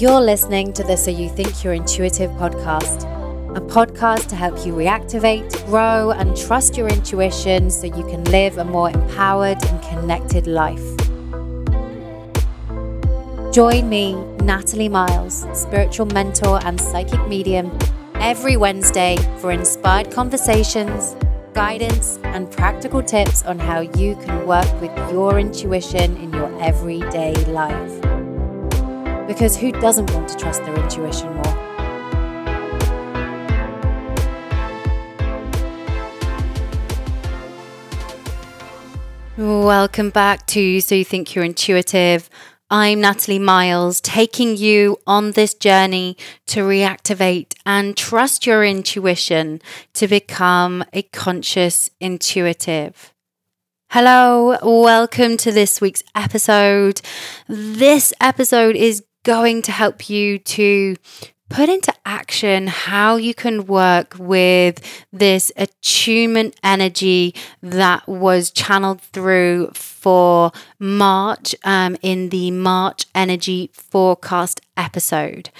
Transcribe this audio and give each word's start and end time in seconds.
You're 0.00 0.22
listening 0.22 0.72
to 0.72 0.82
the 0.82 0.96
So 0.96 1.10
You 1.10 1.28
Think 1.28 1.62
You're 1.62 1.74
Intuitive 1.74 2.30
podcast, 2.38 3.04
a 3.54 3.60
podcast 3.60 4.28
to 4.28 4.34
help 4.34 4.64
you 4.64 4.72
reactivate, 4.72 5.66
grow, 5.66 6.12
and 6.12 6.34
trust 6.34 6.78
your 6.78 6.88
intuition 6.88 7.70
so 7.70 7.86
you 7.86 8.06
can 8.06 8.24
live 8.24 8.56
a 8.56 8.64
more 8.64 8.88
empowered 8.88 9.62
and 9.62 9.82
connected 9.82 10.46
life. 10.46 10.80
Join 13.52 13.90
me, 13.90 14.14
Natalie 14.42 14.88
Miles, 14.88 15.44
spiritual 15.52 16.06
mentor 16.06 16.60
and 16.64 16.80
psychic 16.80 17.28
medium, 17.28 17.70
every 18.14 18.56
Wednesday 18.56 19.18
for 19.38 19.52
inspired 19.52 20.10
conversations, 20.10 21.14
guidance, 21.52 22.18
and 22.22 22.50
practical 22.50 23.02
tips 23.02 23.42
on 23.42 23.58
how 23.58 23.80
you 23.80 24.16
can 24.24 24.46
work 24.46 24.80
with 24.80 24.96
your 25.12 25.38
intuition 25.38 26.16
in 26.16 26.32
your 26.32 26.58
everyday 26.62 27.34
life. 27.52 28.09
Because 29.30 29.56
who 29.56 29.70
doesn't 29.70 30.12
want 30.12 30.28
to 30.30 30.36
trust 30.36 30.60
their 30.64 30.74
intuition 30.74 31.32
more? 31.36 31.44
Welcome 39.38 40.10
back 40.10 40.48
to 40.48 40.80
So 40.80 40.96
You 40.96 41.04
Think 41.04 41.32
You're 41.36 41.44
Intuitive. 41.44 42.28
I'm 42.70 43.00
Natalie 43.02 43.38
Miles, 43.38 44.00
taking 44.00 44.56
you 44.56 44.96
on 45.06 45.30
this 45.30 45.54
journey 45.54 46.16
to 46.46 46.62
reactivate 46.62 47.54
and 47.64 47.96
trust 47.96 48.48
your 48.48 48.64
intuition 48.64 49.62
to 49.94 50.08
become 50.08 50.84
a 50.92 51.02
conscious 51.02 51.88
intuitive. 52.00 53.14
Hello, 53.92 54.58
welcome 54.62 55.36
to 55.36 55.52
this 55.52 55.80
week's 55.80 56.02
episode. 56.16 57.00
This 57.48 58.12
episode 58.20 58.74
is 58.74 59.04
going 59.24 59.62
to 59.62 59.72
help 59.72 60.08
you 60.08 60.38
to 60.38 60.96
put 61.50 61.68
into 61.68 61.92
action 62.06 62.68
how 62.68 63.16
you 63.16 63.34
can 63.34 63.66
work 63.66 64.14
with 64.18 64.80
this 65.12 65.52
attunement 65.56 66.54
energy 66.62 67.34
that 67.60 68.06
was 68.08 68.50
channeled 68.50 69.00
through 69.00 69.70
for 69.74 70.52
March 70.78 71.54
um, 71.64 71.96
in 72.02 72.30
the 72.30 72.50
March 72.52 73.04
energy 73.14 73.70
forecast 73.74 74.60
episode. 74.76 75.50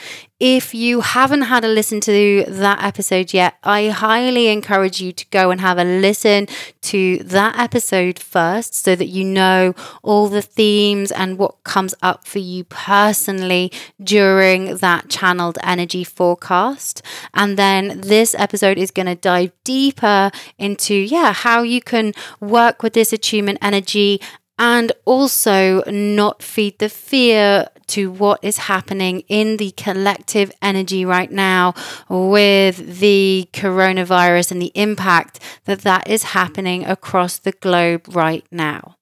If 0.41 0.75
you 0.75 1.03
haven't 1.03 1.43
had 1.43 1.65
a 1.65 1.69
listen 1.69 2.01
to 2.01 2.47
that 2.49 2.83
episode 2.83 3.35
yet, 3.35 3.59
I 3.63 3.91
highly 3.91 4.49
encourage 4.49 4.99
you 4.99 5.13
to 5.13 5.27
go 5.27 5.51
and 5.51 5.61
have 5.61 5.77
a 5.77 5.85
listen 5.85 6.49
to 6.81 7.19
that 7.19 7.59
episode 7.59 8.19
first 8.19 8.75
so 8.75 8.97
that 8.97 9.09
you 9.09 9.23
know 9.23 9.75
all 10.03 10.29
the 10.29 10.41
themes 10.41 11.13
and 11.13 11.37
what 11.37 11.63
comes 11.65 11.95
up 12.01 12.27
for 12.27 12.39
you 12.39 12.65
personally 12.65 13.71
during 14.03 14.79
that 14.79 15.11
channeled 15.11 15.59
energy 15.63 16.05
forecast. 16.05 17.03
And 17.35 17.59
then 17.59 18.01
this 18.01 18.35
episode 18.35 18.79
is 18.79 18.91
going 18.91 19.09
to 19.09 19.17
dive 19.17 19.53
deeper 19.63 20.31
into, 20.57 20.95
yeah, 20.95 21.35
how 21.35 21.61
you 21.61 21.83
can 21.83 22.15
work 22.41 22.83
with 22.83 22.95
this 22.95 23.13
attunement 23.13 23.59
energy 23.61 24.23
and 24.59 24.93
also 25.07 25.83
not 25.87 26.43
feed 26.43 26.79
the 26.79 26.89
fear 26.91 27.67
to 27.91 28.11
what 28.11 28.43
is 28.43 28.57
happening 28.59 29.21
in 29.29 29.57
the 29.57 29.73
collective 29.73 30.51
energy 30.63 31.05
right 31.05 31.31
now 31.31 31.75
with 32.09 33.01
the 33.01 33.49
coronavirus 33.53 34.53
and 34.53 34.63
the 34.63 34.73
impact 34.75 35.41
that 35.65 35.83
that 35.83 36.09
is 36.09 36.23
happening 36.23 36.85
across 36.85 37.39
the 37.39 37.53
globe 37.53 38.07
right 38.15 38.45
now. 38.51 38.97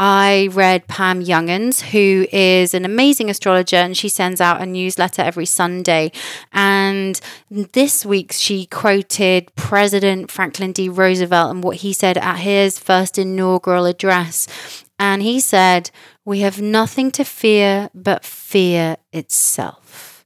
I 0.00 0.48
read 0.52 0.86
Pam 0.86 1.24
Younghans, 1.24 1.80
who 1.80 2.28
is 2.30 2.72
an 2.72 2.84
amazing 2.84 3.30
astrologer, 3.30 3.76
and 3.76 3.96
she 3.96 4.08
sends 4.08 4.40
out 4.40 4.62
a 4.62 4.66
newsletter 4.66 5.22
every 5.22 5.46
Sunday. 5.46 6.12
And 6.52 7.20
this 7.50 8.06
week, 8.06 8.32
she 8.32 8.66
quoted 8.66 9.52
President 9.56 10.30
Franklin 10.30 10.70
D. 10.70 10.88
Roosevelt 10.88 11.50
and 11.50 11.64
what 11.64 11.78
he 11.78 11.92
said 11.92 12.16
at 12.16 12.38
his 12.38 12.78
first 12.78 13.18
inaugural 13.18 13.86
address. 13.86 14.46
And 14.98 15.22
he 15.22 15.40
said, 15.40 15.90
We 16.24 16.40
have 16.40 16.60
nothing 16.60 17.10
to 17.12 17.24
fear 17.24 17.90
but 17.94 18.24
fear 18.24 18.96
itself. 19.12 20.24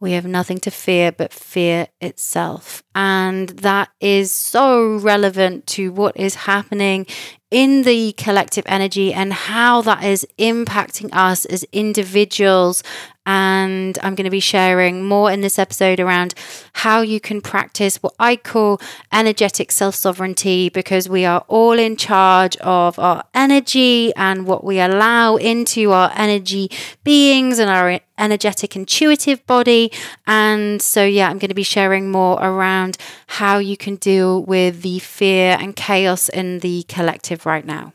We 0.00 0.12
have 0.12 0.26
nothing 0.26 0.58
to 0.58 0.70
fear 0.70 1.12
but 1.12 1.32
fear 1.32 1.88
itself. 2.00 2.82
And 2.94 3.48
that 3.50 3.88
is 4.00 4.32
so 4.32 4.96
relevant 4.96 5.66
to 5.68 5.92
what 5.92 6.16
is 6.16 6.34
happening 6.34 7.06
in 7.54 7.82
the 7.82 8.12
collective 8.14 8.64
energy 8.66 9.14
and 9.14 9.32
how 9.32 9.80
that 9.80 10.02
is 10.02 10.26
impacting 10.40 11.08
us 11.12 11.44
as 11.44 11.64
individuals. 11.70 12.82
And 13.26 13.96
I'm 14.02 14.16
going 14.16 14.24
to 14.24 14.30
be 14.30 14.40
sharing 14.40 15.04
more 15.04 15.30
in 15.30 15.40
this 15.40 15.58
episode 15.58 16.00
around 16.00 16.34
how 16.74 17.00
you 17.00 17.20
can 17.20 17.40
practice 17.40 18.02
what 18.02 18.12
I 18.18 18.36
call 18.36 18.80
energetic 19.12 19.70
self 19.70 19.94
sovereignty 19.94 20.68
because 20.68 21.08
we 21.08 21.24
are 21.24 21.44
all 21.48 21.78
in 21.78 21.96
charge 21.96 22.56
of 22.58 22.98
our 22.98 23.24
energy 23.32 24.12
and 24.14 24.46
what 24.46 24.64
we 24.64 24.78
allow 24.78 25.36
into 25.36 25.92
our 25.92 26.10
energy 26.16 26.70
beings 27.02 27.58
and 27.58 27.70
our 27.70 28.00
energetic 28.18 28.76
intuitive 28.76 29.44
body. 29.46 29.90
And 30.26 30.80
so, 30.82 31.04
yeah, 31.04 31.28
I'm 31.30 31.38
going 31.38 31.48
to 31.48 31.54
be 31.54 31.62
sharing 31.62 32.10
more 32.10 32.38
around 32.42 32.98
how 33.26 33.58
you 33.58 33.76
can 33.76 33.96
deal 33.96 34.42
with 34.42 34.82
the 34.82 34.98
fear 34.98 35.56
and 35.58 35.74
chaos 35.74 36.28
in 36.28 36.60
the 36.60 36.84
collective 36.84 37.43
right 37.46 37.64
now. 37.64 37.92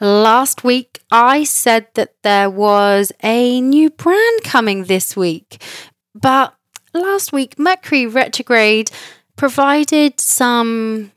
Last 0.00 0.64
week, 0.64 1.00
I 1.10 1.44
said 1.44 1.86
that 1.94 2.14
there 2.22 2.50
was 2.50 3.12
a 3.22 3.60
new 3.60 3.90
brand 3.90 4.42
coming 4.42 4.84
this 4.84 5.16
week, 5.16 5.62
but 6.14 6.54
last 6.92 7.32
week, 7.32 7.58
Mercury 7.58 8.06
retrograde 8.06 8.90
provided 9.36 10.20
some 10.20 11.12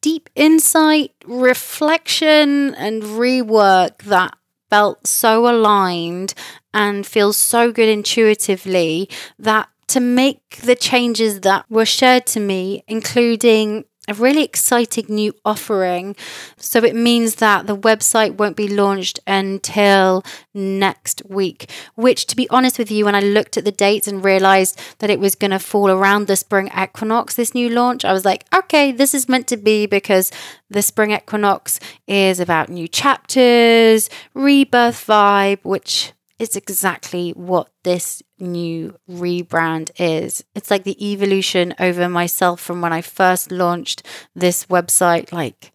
deep 0.00 0.30
insight, 0.34 1.12
reflection, 1.26 2.74
and 2.74 3.02
rework 3.02 3.98
that 4.04 4.36
felt 4.68 5.06
so 5.06 5.48
aligned 5.48 6.34
and 6.72 7.06
feels 7.06 7.36
so 7.36 7.72
good 7.72 7.88
intuitively 7.88 9.08
that 9.38 9.68
to 9.88 9.98
make 10.00 10.60
the 10.62 10.76
changes 10.76 11.40
that 11.40 11.64
were 11.68 11.84
shared 11.84 12.24
to 12.24 12.38
me, 12.38 12.84
including 12.86 13.84
a 14.10 14.14
really 14.14 14.42
exciting 14.42 15.06
new 15.08 15.32
offering. 15.44 16.16
So 16.56 16.82
it 16.84 16.94
means 16.94 17.36
that 17.36 17.66
the 17.66 17.76
website 17.76 18.36
won't 18.36 18.56
be 18.56 18.68
launched 18.68 19.20
until 19.26 20.24
next 20.52 21.22
week, 21.28 21.70
which, 21.94 22.26
to 22.26 22.36
be 22.36 22.48
honest 22.50 22.78
with 22.78 22.90
you, 22.90 23.04
when 23.04 23.14
I 23.14 23.20
looked 23.20 23.56
at 23.56 23.64
the 23.64 23.72
dates 23.72 24.08
and 24.08 24.24
realized 24.24 24.78
that 24.98 25.10
it 25.10 25.20
was 25.20 25.34
going 25.34 25.52
to 25.52 25.58
fall 25.58 25.90
around 25.90 26.26
the 26.26 26.36
spring 26.36 26.70
equinox, 26.76 27.34
this 27.34 27.54
new 27.54 27.68
launch, 27.68 28.04
I 28.04 28.12
was 28.12 28.24
like, 28.24 28.44
okay, 28.54 28.92
this 28.92 29.14
is 29.14 29.28
meant 29.28 29.46
to 29.48 29.56
be 29.56 29.86
because 29.86 30.30
the 30.68 30.82
spring 30.82 31.12
equinox 31.12 31.80
is 32.06 32.40
about 32.40 32.68
new 32.68 32.88
chapters, 32.88 34.10
rebirth 34.34 35.06
vibe, 35.06 35.60
which 35.62 36.12
is 36.40 36.56
exactly 36.56 37.30
what 37.32 37.70
this 37.84 38.22
new 38.38 38.96
rebrand 39.08 39.90
is. 39.98 40.42
It's 40.54 40.70
like 40.70 40.84
the 40.84 41.12
evolution 41.12 41.74
over 41.78 42.08
myself 42.08 42.60
from 42.60 42.80
when 42.80 42.92
I 42.92 43.02
first 43.02 43.52
launched 43.52 44.06
this 44.34 44.66
website, 44.66 45.32
like 45.32 45.70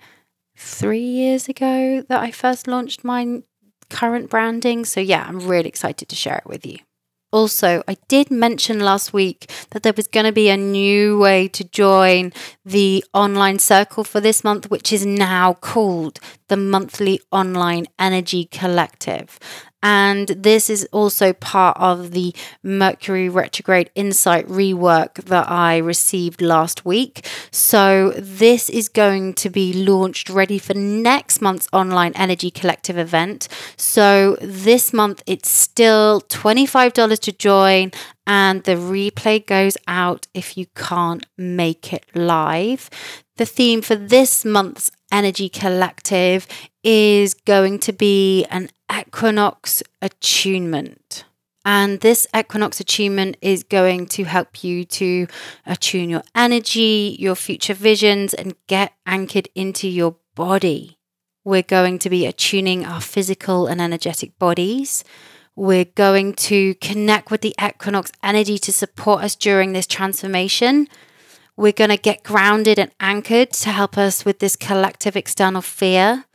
three 0.58 1.00
years 1.00 1.48
ago, 1.48 2.04
that 2.10 2.20
I 2.20 2.32
first 2.32 2.68
launched 2.68 3.04
my 3.04 3.44
current 3.92 4.30
branding. 4.30 4.86
So, 4.86 5.00
yeah, 5.00 5.24
I'm 5.28 5.40
really 5.40 5.70
excited 5.70 6.10
to 6.10 6.16
share 6.16 6.38
it 6.38 6.48
with 6.48 6.66
you. 6.66 6.80
Also, 7.32 7.84
I 7.86 7.98
did 8.08 8.32
mention 8.32 8.80
last 8.80 9.12
week 9.12 9.52
that 9.72 9.84
there 9.84 9.94
was 9.96 10.08
going 10.08 10.26
to 10.26 10.32
be 10.32 10.48
a 10.48 10.56
new 10.56 11.20
way 11.20 11.50
to 11.50 11.66
join 11.66 12.32
the 12.64 13.04
online 13.14 13.60
circle 13.60 14.06
for 14.06 14.22
this 14.22 14.42
month, 14.44 14.72
which 14.72 14.94
is 14.94 15.06
now 15.06 15.54
called 15.54 16.20
the 16.48 16.56
Monthly 16.56 17.20
Online 17.32 17.88
Energy 18.00 18.46
Collective. 18.46 19.38
And 19.86 20.30
this 20.30 20.68
is 20.72 20.88
also 20.92 21.32
part 21.32 21.78
of 21.80 22.10
the 22.10 22.34
Mercury 22.64 23.30
retrograde 23.30 23.92
insight 23.94 24.48
rework 24.48 25.26
that 25.26 25.48
I 25.48 25.78
received 25.78 26.42
last 26.42 26.86
week. 26.86 27.24
So, 27.52 28.16
this 28.18 28.68
is 28.68 28.90
going 28.90 29.36
to 29.36 29.50
be 29.52 29.74
launched 29.74 30.28
ready 30.28 30.58
for 30.58 30.74
next 30.74 31.40
month's 31.40 31.68
online 31.72 32.14
energy 32.16 32.50
collective 32.50 32.98
event. 32.98 33.48
So, 33.78 34.38
this 34.42 34.92
month 34.92 35.22
it's 35.28 35.52
still 35.52 36.22
$25 36.30 37.20
to 37.20 37.32
join, 37.32 37.92
and 38.26 38.64
the 38.64 38.78
replay 38.78 39.46
goes 39.46 39.78
out 39.88 40.26
if 40.34 40.58
you 40.58 40.66
can't 40.74 41.28
make 41.38 41.94
it 41.94 42.08
live. 42.16 42.90
The 43.38 43.46
theme 43.46 43.84
for 43.84 43.96
this 43.96 44.44
month's 44.44 44.90
Energy 45.12 45.50
Collective 45.50 46.48
is 46.84 47.34
going 47.34 47.80
to 47.80 47.94
be 47.94 48.46
an 48.46 48.70
equinox 48.92 49.84
attunement. 50.02 51.26
And 51.66 52.00
this 52.02 52.28
equinox 52.36 52.80
attunement 52.80 53.38
is 53.42 53.64
going 53.64 54.06
to 54.08 54.24
help 54.26 54.64
you 54.64 54.86
to 54.86 55.28
attune 55.66 56.12
your 56.12 56.22
energy, 56.36 57.16
your 57.20 57.36
future 57.36 57.74
visions, 57.74 58.36
and 58.36 58.56
get 58.68 58.94
anchored 59.08 59.50
into 59.56 59.88
your 59.88 60.18
body. 60.36 61.00
We're 61.44 61.64
going 61.64 62.00
to 62.00 62.10
be 62.10 62.26
attuning 62.26 62.86
our 62.86 63.02
physical 63.02 63.66
and 63.68 63.82
energetic 63.82 64.38
bodies. 64.38 65.04
We're 65.56 65.86
going 65.86 66.34
to 66.34 66.76
connect 66.76 67.32
with 67.32 67.42
the 67.42 67.56
equinox 67.64 68.12
energy 68.22 68.58
to 68.60 68.72
support 68.72 69.24
us 69.24 69.36
during 69.36 69.74
this 69.74 69.88
transformation. 69.88 70.88
We're 71.56 71.72
going 71.72 71.92
to 71.92 71.98
get 71.98 72.24
grounded 72.24 72.78
and 72.78 72.92
anchored 73.00 73.52
to 73.52 73.72
help 73.72 73.98
us 73.98 74.26
with 74.26 74.40
this 74.40 74.56
collective 74.56 75.16
external 75.16 75.62
fear. 75.62 76.26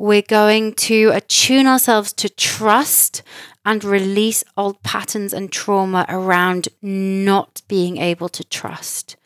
We're 0.00 0.22
going 0.22 0.72
to 0.88 1.10
attune 1.12 1.66
ourselves 1.66 2.14
to 2.14 2.30
trust 2.30 3.22
and 3.66 3.84
release 3.84 4.42
old 4.56 4.82
patterns 4.82 5.34
and 5.34 5.52
trauma 5.52 6.06
around 6.08 6.70
not 6.80 7.60
being 7.68 7.98
able 7.98 8.30
to 8.30 8.42
trust. 8.42 9.16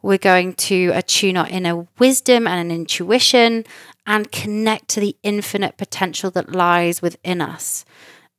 We're 0.00 0.16
going 0.16 0.54
to 0.54 0.90
attune 0.94 1.36
our 1.36 1.46
inner 1.46 1.86
wisdom 1.98 2.46
and 2.46 2.58
an 2.58 2.74
intuition 2.74 3.66
and 4.06 4.32
connect 4.32 4.88
to 4.88 5.00
the 5.00 5.18
infinite 5.22 5.76
potential 5.76 6.30
that 6.30 6.50
lies 6.50 7.02
within 7.02 7.42
us 7.42 7.84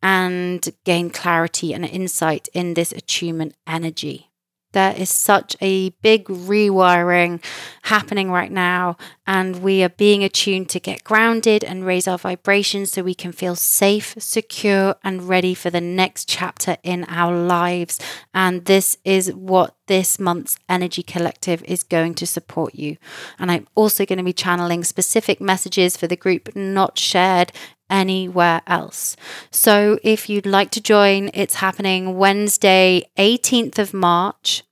and 0.01 0.67
gain 0.83 1.11
clarity 1.11 1.75
and 1.75 1.85
insight 1.85 2.49
in 2.55 2.73
this 2.73 2.91
attunement 2.91 3.53
energy. 3.67 4.26
There 4.73 4.93
is 4.95 5.09
such 5.09 5.55
a 5.61 5.89
big 6.01 6.25
rewiring 6.25 7.43
happening 7.83 8.29
right 8.31 8.51
now, 8.51 8.97
and 9.25 9.63
we 9.63 9.81
are 9.83 9.89
being 9.89 10.23
attuned 10.23 10.69
to 10.69 10.79
get 10.79 11.03
grounded 11.03 11.63
and 11.63 11.85
raise 11.85 12.07
our 12.07 12.17
vibrations 12.17 12.91
so 12.91 13.01
we 13.01 13.15
can 13.15 13.31
feel 13.31 13.55
safe, 13.55 14.15
secure, 14.17 14.95
and 15.03 15.27
ready 15.29 15.53
for 15.53 15.69
the 15.69 15.81
next 15.81 16.27
chapter 16.27 16.77
in 16.83 17.05
our 17.05 17.35
lives. 17.35 17.99
And 18.33 18.65
this 18.65 18.97
is 19.05 19.33
what 19.33 19.75
this 19.87 20.19
month's 20.19 20.57
Energy 20.67 21.01
Collective 21.01 21.63
is 21.63 21.83
going 21.83 22.13
to 22.15 22.27
support 22.27 22.75
you. 22.75 22.97
And 23.39 23.49
I'm 23.49 23.67
also 23.73 24.05
going 24.05 24.17
to 24.17 24.23
be 24.23 24.33
channeling 24.33 24.83
specific 24.83 25.39
messages 25.39 25.95
for 25.95 26.07
the 26.07 26.17
group 26.17 26.55
not 26.55 26.99
shared 26.99 27.51
anywhere 27.89 28.61
else. 28.67 29.15
So 29.51 29.99
if 30.03 30.29
you'd 30.29 30.45
like 30.45 30.71
to 30.71 30.81
join, 30.81 31.29
it's 31.33 31.55
happening 31.55 32.17
Wednesday, 32.17 33.09
18th 33.17 33.79
of 33.79 33.93
March. 33.93 34.63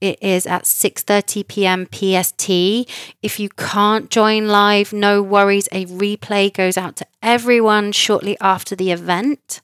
It 0.00 0.22
is 0.22 0.46
at 0.46 0.62
6:30 0.62 1.48
p.m. 1.48 1.86
PST. 1.86 2.48
If 3.20 3.40
you 3.40 3.48
can't 3.48 4.10
join 4.10 4.46
live, 4.46 4.92
no 4.92 5.22
worries. 5.22 5.68
A 5.72 5.86
replay 5.86 6.54
goes 6.54 6.76
out 6.76 6.94
to 6.96 7.06
everyone 7.20 7.90
shortly 7.92 8.36
after 8.40 8.76
the 8.76 8.92
event. 8.92 9.60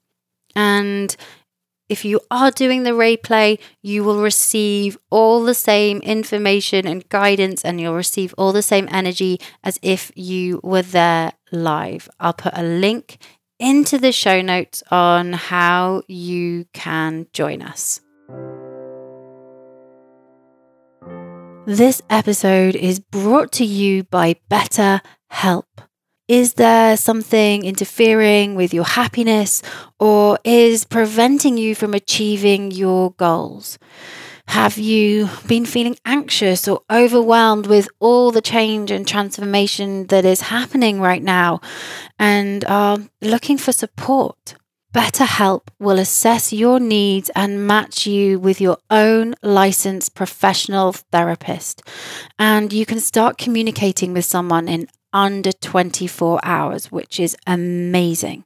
And 0.57 1.17
if 1.89 2.05
you 2.05 2.21
are 2.31 2.51
doing 2.51 2.83
the 2.83 2.91
replay, 2.91 3.61
you 3.83 4.03
will 4.03 4.23
receive 4.23 4.97
all 5.11 5.45
the 5.45 5.55
same 5.55 5.99
information 5.99 6.87
and 6.87 7.09
guidance, 7.11 7.65
and 7.65 7.81
you'll 7.81 7.95
receive 7.95 8.35
all 8.37 8.53
the 8.53 8.63
same 8.63 8.89
energy 8.91 9.39
as 9.63 9.79
if 9.83 10.11
you 10.17 10.61
were 10.65 10.83
there 10.83 11.35
live. 11.55 12.09
I'll 12.21 12.33
put 12.33 12.53
a 12.57 12.63
link 12.63 13.19
into 13.59 13.99
the 13.99 14.13
show 14.13 14.43
notes 14.43 14.83
on 14.91 15.33
how 15.33 16.03
you 16.09 16.67
can 16.73 17.27
join 17.33 17.63
us. 17.63 18.01
This 21.67 22.03
episode 22.11 22.77
is 22.77 23.01
brought 23.01 23.53
to 23.53 23.65
you 23.65 24.05
by 24.05 24.37
Better 24.51 25.01
Help. 25.31 25.81
Is 26.29 26.55
there 26.55 26.97
something 26.97 27.65
interfering 27.65 28.55
with 28.55 28.75
your 28.75 28.85
happiness 28.85 29.63
or 29.99 30.39
is 30.45 30.85
preventing 30.85 31.57
you 31.57 31.75
from 31.75 31.95
achieving 31.95 32.71
your 32.71 33.13
goals? 33.13 33.79
Have 34.47 34.79
you 34.79 35.29
been 35.47 35.67
feeling 35.67 35.97
anxious 36.05 36.69
or 36.69 36.83
overwhelmed 36.91 37.67
with 37.67 37.89
all 37.99 38.31
the 38.31 38.41
change 38.41 38.91
and 38.91 39.07
transformation 39.07 40.07
that 40.07 40.25
is 40.25 40.43
happening 40.43 41.01
right 41.01 41.23
now 41.23 41.61
and 42.19 42.65
are 42.67 42.99
looking 43.21 43.59
for 43.59 43.73
support? 43.73 44.55
BetterHelp 44.95 45.63
will 45.81 45.99
assess 45.99 46.53
your 46.53 46.79
needs 46.79 47.29
and 47.35 47.67
match 47.67 48.07
you 48.07 48.39
with 48.39 48.61
your 48.61 48.79
own 48.91 49.35
licensed 49.43 50.15
professional 50.15 50.93
therapist. 50.93 51.83
And 52.39 52.73
you 52.73 52.87
can 52.87 53.01
start 53.01 53.37
communicating 53.37 54.13
with 54.13 54.25
someone 54.25 54.69
in 54.69 54.87
under 55.13 55.51
24 55.51 56.39
hours, 56.45 56.93
which 56.93 57.19
is 57.19 57.37
amazing. 57.45 58.45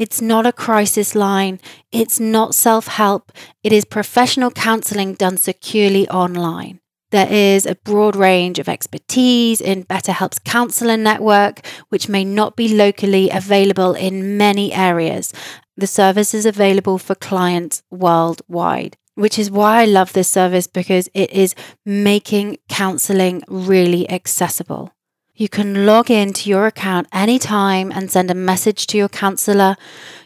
It's 0.00 0.22
not 0.22 0.46
a 0.46 0.52
crisis 0.52 1.14
line. 1.14 1.60
It's 1.92 2.18
not 2.18 2.54
self 2.54 2.86
help. 2.86 3.30
It 3.62 3.70
is 3.70 3.84
professional 3.84 4.50
counseling 4.50 5.12
done 5.12 5.36
securely 5.36 6.08
online. 6.08 6.80
There 7.10 7.30
is 7.30 7.66
a 7.66 7.74
broad 7.74 8.16
range 8.16 8.58
of 8.58 8.66
expertise 8.66 9.60
in 9.60 9.84
BetterHelp's 9.84 10.38
counselor 10.38 10.96
network, 10.96 11.66
which 11.90 12.08
may 12.08 12.24
not 12.24 12.56
be 12.56 12.74
locally 12.74 13.28
available 13.28 13.92
in 13.92 14.38
many 14.38 14.72
areas. 14.72 15.34
The 15.76 15.86
service 15.86 16.32
is 16.32 16.46
available 16.46 16.96
for 16.96 17.14
clients 17.14 17.82
worldwide, 17.90 18.96
which 19.16 19.38
is 19.38 19.50
why 19.50 19.82
I 19.82 19.84
love 19.84 20.14
this 20.14 20.30
service 20.30 20.66
because 20.66 21.10
it 21.12 21.30
is 21.30 21.54
making 21.84 22.56
counseling 22.70 23.42
really 23.48 24.10
accessible. 24.10 24.94
You 25.40 25.48
can 25.48 25.86
log 25.86 26.10
into 26.10 26.50
your 26.50 26.66
account 26.66 27.08
anytime 27.14 27.90
and 27.90 28.10
send 28.10 28.30
a 28.30 28.34
message 28.34 28.86
to 28.88 28.98
your 28.98 29.08
counselor. 29.08 29.74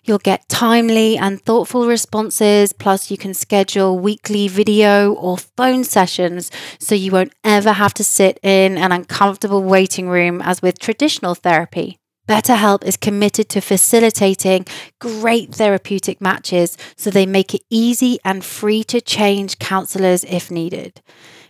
You'll 0.03 0.19
get 0.19 0.49
timely 0.49 1.17
and 1.17 1.41
thoughtful 1.41 1.87
responses, 1.87 2.73
plus, 2.73 3.13
you 3.13 3.17
can 3.17 3.33
schedule 3.33 3.97
weekly 3.97 4.49
video 4.49 5.13
or 5.13 5.39
phone 5.39 5.85
sessions 5.85 6.51
so 6.81 6.97
you 6.97 7.13
won't 7.13 7.33
ever 7.45 7.75
have 7.75 7.95
to 7.95 8.03
sit 8.03 8.41
in 8.43 8.77
an 8.77 8.91
uncomfortable 8.91 9.63
waiting 9.63 10.09
room 10.09 10.43
as 10.43 10.61
with 10.61 10.81
traditional 10.81 11.37
therapy. 11.37 11.97
BetterHelp 12.29 12.83
is 12.83 12.97
committed 12.97 13.49
to 13.51 13.61
facilitating 13.61 14.67
great 14.99 15.55
therapeutic 15.55 16.21
matches 16.21 16.77
so 16.97 17.09
they 17.11 17.27
make 17.27 17.55
it 17.55 17.63
easy 17.71 18.19
and 18.25 18.45
free 18.45 18.83
to 18.83 19.01
change 19.01 19.61
counselors 19.61 20.25
if 20.25 20.51
needed. 20.51 21.03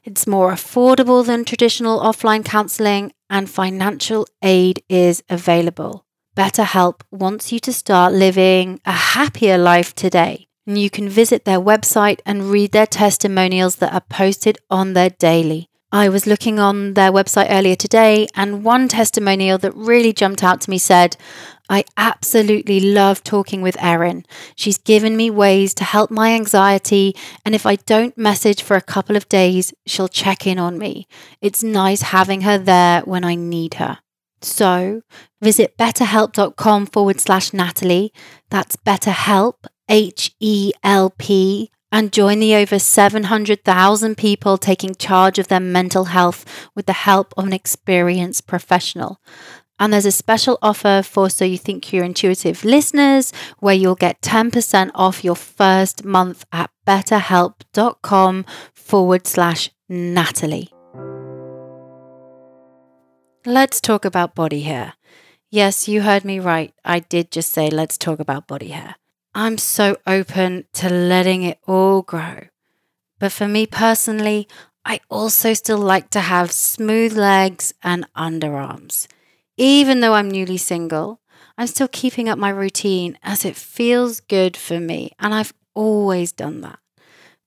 It's 0.04 0.26
more 0.26 0.52
affordable 0.52 1.24
than 1.24 1.46
traditional 1.46 1.98
offline 1.98 2.44
counseling, 2.44 3.12
and 3.30 3.48
financial 3.48 4.26
aid 4.42 4.82
is 4.86 5.22
available. 5.30 6.04
BetterHelp 6.36 7.00
wants 7.10 7.52
you 7.52 7.58
to 7.60 7.72
start 7.72 8.12
living 8.12 8.80
a 8.84 8.92
happier 8.92 9.56
life 9.56 9.94
today. 9.94 10.46
And 10.66 10.76
you 10.76 10.90
can 10.90 11.08
visit 11.08 11.46
their 11.46 11.60
website 11.60 12.20
and 12.26 12.50
read 12.50 12.72
their 12.72 12.86
testimonials 12.86 13.76
that 13.76 13.94
are 13.94 14.02
posted 14.02 14.58
on 14.70 14.92
their 14.92 15.10
daily. 15.10 15.68
I 15.94 16.08
was 16.08 16.26
looking 16.26 16.58
on 16.58 16.94
their 16.94 17.12
website 17.12 17.46
earlier 17.50 17.76
today, 17.76 18.26
and 18.34 18.64
one 18.64 18.88
testimonial 18.88 19.58
that 19.58 19.76
really 19.76 20.12
jumped 20.12 20.42
out 20.42 20.60
to 20.62 20.70
me 20.70 20.76
said, 20.76 21.16
I 21.70 21.84
absolutely 21.96 22.80
love 22.80 23.22
talking 23.22 23.62
with 23.62 23.80
Erin. 23.80 24.26
She's 24.56 24.76
given 24.76 25.16
me 25.16 25.30
ways 25.30 25.72
to 25.74 25.84
help 25.84 26.10
my 26.10 26.32
anxiety, 26.32 27.14
and 27.44 27.54
if 27.54 27.64
I 27.64 27.76
don't 27.76 28.18
message 28.18 28.60
for 28.60 28.76
a 28.76 28.82
couple 28.82 29.14
of 29.14 29.28
days, 29.28 29.72
she'll 29.86 30.08
check 30.08 30.48
in 30.48 30.58
on 30.58 30.78
me. 30.78 31.06
It's 31.40 31.62
nice 31.62 32.02
having 32.02 32.40
her 32.40 32.58
there 32.58 33.02
when 33.02 33.22
I 33.22 33.36
need 33.36 33.74
her. 33.74 33.98
So 34.42 35.02
visit 35.40 35.78
betterhelp.com 35.78 36.86
forward 36.86 37.20
slash 37.20 37.52
Natalie. 37.52 38.12
That's 38.50 38.74
betterhelp, 38.74 39.66
H 39.88 40.34
E 40.40 40.72
L 40.82 41.10
P 41.10 41.70
and 41.94 42.12
join 42.12 42.40
the 42.40 42.56
over 42.56 42.76
700,000 42.76 44.16
people 44.16 44.58
taking 44.58 44.96
charge 44.96 45.38
of 45.38 45.46
their 45.46 45.60
mental 45.60 46.06
health 46.06 46.44
with 46.74 46.86
the 46.86 46.92
help 46.92 47.32
of 47.36 47.46
an 47.46 47.52
experienced 47.52 48.48
professional. 48.48 49.20
And 49.78 49.92
there's 49.92 50.04
a 50.04 50.10
special 50.10 50.58
offer 50.60 51.02
for 51.04 51.30
So 51.30 51.44
You 51.44 51.56
Think 51.56 51.92
You're 51.92 52.02
Intuitive 52.02 52.64
listeners 52.64 53.32
where 53.60 53.76
you'll 53.76 53.94
get 53.94 54.20
10% 54.22 54.90
off 54.92 55.22
your 55.22 55.36
first 55.36 56.04
month 56.04 56.44
at 56.50 56.70
betterhelp.com 56.84 58.44
forward 58.72 59.28
slash 59.28 59.70
Natalie. 59.88 60.70
Let's 63.46 63.80
talk 63.80 64.04
about 64.04 64.34
body 64.34 64.62
hair. 64.62 64.94
Yes, 65.48 65.86
you 65.86 66.02
heard 66.02 66.24
me 66.24 66.40
right. 66.40 66.74
I 66.84 66.98
did 66.98 67.30
just 67.30 67.52
say 67.52 67.70
let's 67.70 67.96
talk 67.96 68.18
about 68.18 68.48
body 68.48 68.68
hair. 68.70 68.96
I'm 69.36 69.58
so 69.58 69.96
open 70.06 70.66
to 70.74 70.88
letting 70.88 71.42
it 71.42 71.58
all 71.66 72.02
grow. 72.02 72.46
But 73.18 73.32
for 73.32 73.48
me 73.48 73.66
personally, 73.66 74.46
I 74.84 75.00
also 75.10 75.54
still 75.54 75.78
like 75.78 76.10
to 76.10 76.20
have 76.20 76.52
smooth 76.52 77.16
legs 77.16 77.74
and 77.82 78.06
underarms. 78.16 79.08
Even 79.56 79.98
though 79.98 80.14
I'm 80.14 80.30
newly 80.30 80.56
single, 80.56 81.20
I'm 81.58 81.66
still 81.66 81.88
keeping 81.88 82.28
up 82.28 82.38
my 82.38 82.50
routine 82.50 83.18
as 83.24 83.44
it 83.44 83.56
feels 83.56 84.20
good 84.20 84.56
for 84.56 84.78
me, 84.78 85.10
and 85.18 85.34
I've 85.34 85.54
always 85.74 86.30
done 86.30 86.60
that. 86.60 86.78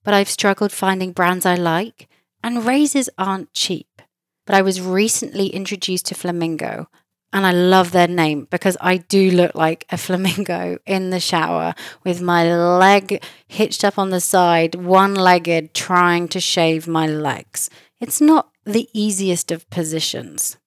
But 0.03 0.13
I've 0.13 0.29
struggled 0.29 0.73
finding 0.73 1.13
brands 1.13 1.45
I 1.45 1.55
like, 1.55 2.09
and 2.43 2.65
razors 2.65 3.09
aren't 3.17 3.53
cheap. 3.53 4.01
But 4.45 4.55
I 4.55 4.61
was 4.61 4.81
recently 4.81 5.47
introduced 5.47 6.07
to 6.07 6.15
Flamingo, 6.15 6.89
and 7.33 7.45
I 7.45 7.51
love 7.51 7.91
their 7.91 8.07
name 8.07 8.47
because 8.49 8.77
I 8.79 8.97
do 8.97 9.31
look 9.31 9.55
like 9.55 9.85
a 9.89 9.97
flamingo 10.05 10.77
in 10.85 11.09
the 11.09 11.19
shower 11.19 11.73
with 12.03 12.21
my 12.21 12.43
leg 12.53 13.23
hitched 13.47 13.83
up 13.83 13.97
on 13.99 14.09
the 14.09 14.21
side, 14.21 14.75
one 14.75 15.15
legged, 15.15 15.73
trying 15.73 16.27
to 16.29 16.39
shave 16.39 16.87
my 16.87 17.07
legs. 17.07 17.69
It's 17.99 18.21
not 18.21 18.49
the 18.65 18.87
easiest 18.93 19.51
of 19.51 19.69
positions. 19.69 20.57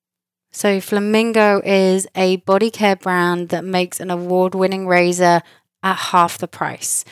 So, 0.52 0.80
Flamingo 0.80 1.62
is 1.64 2.08
a 2.16 2.36
body 2.36 2.70
care 2.70 2.96
brand 2.96 3.50
that 3.50 3.64
makes 3.64 4.00
an 4.00 4.10
award 4.10 4.54
winning 4.54 4.88
razor 4.88 5.42
at 5.82 5.94
half 5.94 6.38
the 6.38 6.48
price. 6.48 7.04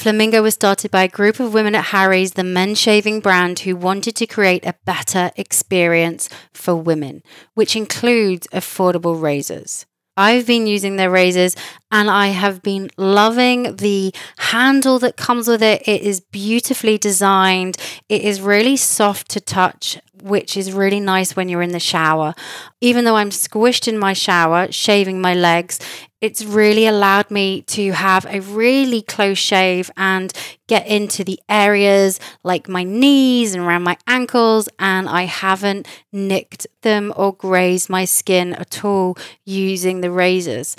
Flamingo 0.00 0.40
was 0.40 0.54
started 0.54 0.90
by 0.90 1.02
a 1.02 1.08
group 1.08 1.40
of 1.40 1.52
women 1.52 1.74
at 1.74 1.84
Harry's, 1.84 2.32
the 2.32 2.42
men 2.42 2.74
shaving 2.74 3.20
brand, 3.20 3.58
who 3.58 3.76
wanted 3.76 4.16
to 4.16 4.26
create 4.26 4.64
a 4.64 4.74
better 4.86 5.30
experience 5.36 6.26
for 6.54 6.74
women, 6.74 7.22
which 7.52 7.76
includes 7.76 8.46
affordable 8.46 9.20
razors. 9.20 9.84
I've 10.16 10.46
been 10.46 10.66
using 10.66 10.96
their 10.96 11.10
razors 11.10 11.54
and 11.90 12.10
I 12.10 12.28
have 12.28 12.62
been 12.62 12.90
loving 12.96 13.76
the 13.76 14.12
handle 14.38 14.98
that 15.00 15.16
comes 15.16 15.48
with 15.48 15.62
it. 15.62 15.82
It 15.86 16.02
is 16.02 16.20
beautifully 16.20 16.98
designed. 16.98 17.76
It 18.08 18.22
is 18.22 18.40
really 18.40 18.76
soft 18.76 19.28
to 19.30 19.40
touch, 19.40 19.98
which 20.22 20.56
is 20.56 20.72
really 20.72 21.00
nice 21.00 21.34
when 21.34 21.48
you're 21.48 21.62
in 21.62 21.72
the 21.72 21.80
shower. 21.80 22.34
Even 22.80 23.04
though 23.04 23.16
I'm 23.16 23.30
squished 23.30 23.88
in 23.88 23.98
my 23.98 24.12
shower, 24.12 24.70
shaving 24.70 25.20
my 25.20 25.34
legs, 25.34 25.78
it's 26.20 26.44
really 26.44 26.86
allowed 26.86 27.30
me 27.30 27.62
to 27.62 27.92
have 27.92 28.26
a 28.26 28.40
really 28.40 29.00
close 29.00 29.38
shave 29.38 29.90
and 29.96 30.32
get 30.66 30.86
into 30.86 31.24
the 31.24 31.40
areas 31.48 32.20
like 32.44 32.68
my 32.68 32.84
knees 32.84 33.54
and 33.54 33.64
around 33.64 33.82
my 33.82 33.96
ankles, 34.06 34.68
and 34.78 35.08
I 35.08 35.22
haven't 35.22 35.88
nicked 36.12 36.66
them 36.82 37.12
or 37.16 37.32
grazed 37.32 37.88
my 37.88 38.04
skin 38.04 38.52
at 38.54 38.84
all 38.84 39.16
using 39.46 40.02
the 40.02 40.10
razors. 40.10 40.76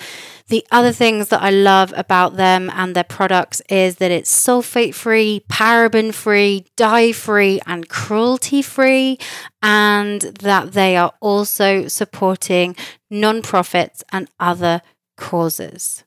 The 0.51 0.67
other 0.69 0.91
things 0.91 1.29
that 1.29 1.41
I 1.41 1.49
love 1.49 1.93
about 1.95 2.35
them 2.35 2.69
and 2.73 2.93
their 2.93 3.05
products 3.05 3.61
is 3.69 3.95
that 3.95 4.11
it's 4.11 4.29
sulfate 4.29 4.93
free, 4.93 5.45
paraben 5.47 6.13
free, 6.13 6.65
dye 6.75 7.13
free, 7.13 7.61
and 7.65 7.87
cruelty 7.87 8.61
free, 8.61 9.17
and 9.63 10.19
that 10.19 10.73
they 10.73 10.97
are 10.97 11.13
also 11.21 11.87
supporting 11.87 12.75
non-profits 13.09 14.03
and 14.11 14.27
other 14.41 14.81
causes. 15.15 16.03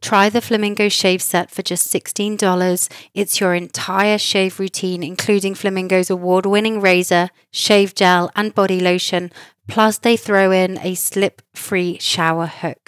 Try 0.00 0.28
the 0.28 0.40
Flamingo 0.40 0.88
Shave 0.88 1.20
Set 1.20 1.50
for 1.50 1.62
just 1.62 1.92
$16. 1.92 2.88
It's 3.14 3.40
your 3.40 3.52
entire 3.52 4.18
shave 4.18 4.60
routine, 4.60 5.02
including 5.02 5.56
Flamingo's 5.56 6.08
award 6.08 6.46
winning 6.46 6.80
razor, 6.80 7.30
shave 7.50 7.96
gel, 7.96 8.30
and 8.36 8.54
body 8.54 8.78
lotion. 8.78 9.32
Plus, 9.66 9.98
they 9.98 10.16
throw 10.16 10.52
in 10.52 10.78
a 10.84 10.94
slip 10.94 11.42
free 11.52 11.98
shower 11.98 12.46
hook. 12.46 12.87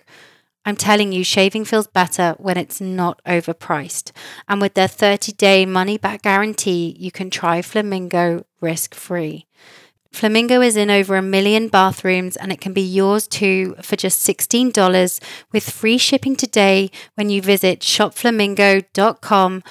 I'm 0.64 0.76
telling 0.76 1.12
you, 1.12 1.24
shaving 1.24 1.64
feels 1.64 1.86
better 1.86 2.34
when 2.38 2.56
it's 2.56 2.80
not 2.80 3.20
overpriced. 3.24 4.12
And 4.48 4.60
with 4.60 4.74
their 4.74 4.88
30 4.88 5.32
day 5.32 5.66
money 5.66 5.96
back 5.96 6.22
guarantee, 6.22 6.96
you 6.98 7.10
can 7.10 7.30
try 7.30 7.62
Flamingo 7.62 8.44
risk 8.60 8.94
free. 8.94 9.46
Flamingo 10.12 10.60
is 10.60 10.76
in 10.76 10.90
over 10.90 11.16
a 11.16 11.22
million 11.22 11.68
bathrooms 11.68 12.36
and 12.36 12.52
it 12.52 12.60
can 12.60 12.72
be 12.72 12.82
yours 12.82 13.28
too 13.28 13.76
for 13.80 13.96
just 13.96 14.26
$16 14.26 15.22
with 15.52 15.70
free 15.70 15.98
shipping 15.98 16.34
today 16.34 16.90
when 17.14 17.30
you 17.30 17.40
visit 17.40 17.80
shopflamingo.com 17.80 19.62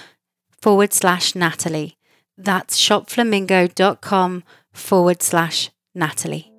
forward 0.61 0.93
slash 0.93 1.35
Natalie. 1.35 1.97
That's 2.37 2.79
shopflamingo.com 2.79 4.43
forward 4.71 5.21
slash 5.21 5.69
Natalie. 5.93 6.53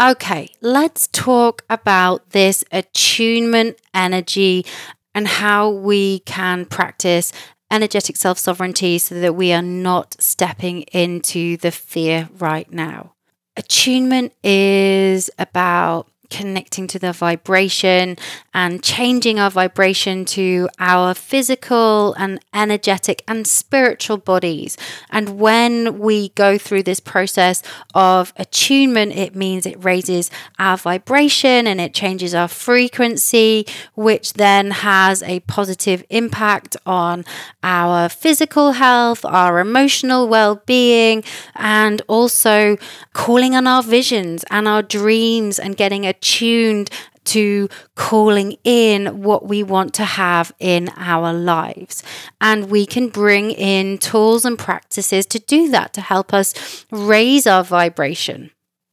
Okay, 0.00 0.48
let's 0.60 1.08
talk 1.08 1.64
about 1.68 2.30
this 2.30 2.62
attunement 2.70 3.80
energy 3.92 4.64
and 5.12 5.26
how 5.26 5.70
we 5.70 6.20
can 6.20 6.66
practice 6.66 7.32
energetic 7.68 8.16
self 8.16 8.38
sovereignty 8.38 8.98
so 8.98 9.18
that 9.18 9.34
we 9.34 9.52
are 9.52 9.62
not 9.62 10.14
stepping 10.20 10.82
into 10.92 11.56
the 11.56 11.72
fear 11.72 12.28
right 12.38 12.70
now. 12.72 13.14
Attunement 13.56 14.32
is 14.44 15.30
about 15.36 16.08
connecting 16.30 16.86
to 16.88 16.98
the 16.98 17.12
vibration 17.12 18.16
and 18.54 18.82
changing 18.82 19.38
our 19.38 19.50
vibration 19.50 20.24
to 20.24 20.68
our 20.78 21.14
physical 21.14 22.14
and 22.14 22.40
energetic 22.52 23.22
and 23.28 23.46
spiritual 23.46 24.16
bodies. 24.16 24.76
And 25.10 25.38
when 25.38 25.98
we 25.98 26.30
go 26.30 26.58
through 26.58 26.82
this 26.82 27.00
process 27.00 27.62
of 27.94 28.32
attunement, 28.36 29.12
it 29.16 29.34
means 29.34 29.66
it 29.66 29.82
raises 29.82 30.30
our 30.58 30.76
vibration 30.76 31.66
and 31.66 31.80
it 31.80 31.94
changes 31.94 32.34
our 32.34 32.48
frequency, 32.48 33.66
which 33.94 34.34
then 34.34 34.70
has 34.70 35.22
a 35.22 35.40
positive 35.40 36.04
impact 36.10 36.76
on 36.84 37.24
our 37.62 38.08
physical 38.08 38.72
health, 38.72 39.24
our 39.24 39.60
emotional 39.60 40.28
well 40.28 40.62
being, 40.66 41.22
and 41.54 42.02
also 42.08 42.76
calling 43.12 43.54
on 43.54 43.66
our 43.66 43.82
visions 43.82 44.44
and 44.50 44.68
our 44.68 44.82
dreams 44.82 45.58
and 45.58 45.76
getting 45.76 46.06
a 46.06 46.12
attuned 46.18 46.90
to 47.24 47.68
calling 47.94 48.56
in 48.64 49.22
what 49.22 49.46
we 49.46 49.62
want 49.62 49.92
to 49.94 50.04
have 50.04 50.52
in 50.58 50.90
our 50.96 51.32
lives. 51.32 52.02
And 52.40 52.70
we 52.70 52.86
can 52.86 53.08
bring 53.08 53.50
in 53.50 53.98
tools 53.98 54.44
and 54.44 54.58
practices 54.58 55.26
to 55.26 55.38
do 55.38 55.70
that 55.70 55.92
to 55.94 56.00
help 56.00 56.32
us 56.32 56.86
raise 56.90 57.46
our 57.46 57.62
vibration. 57.62 58.50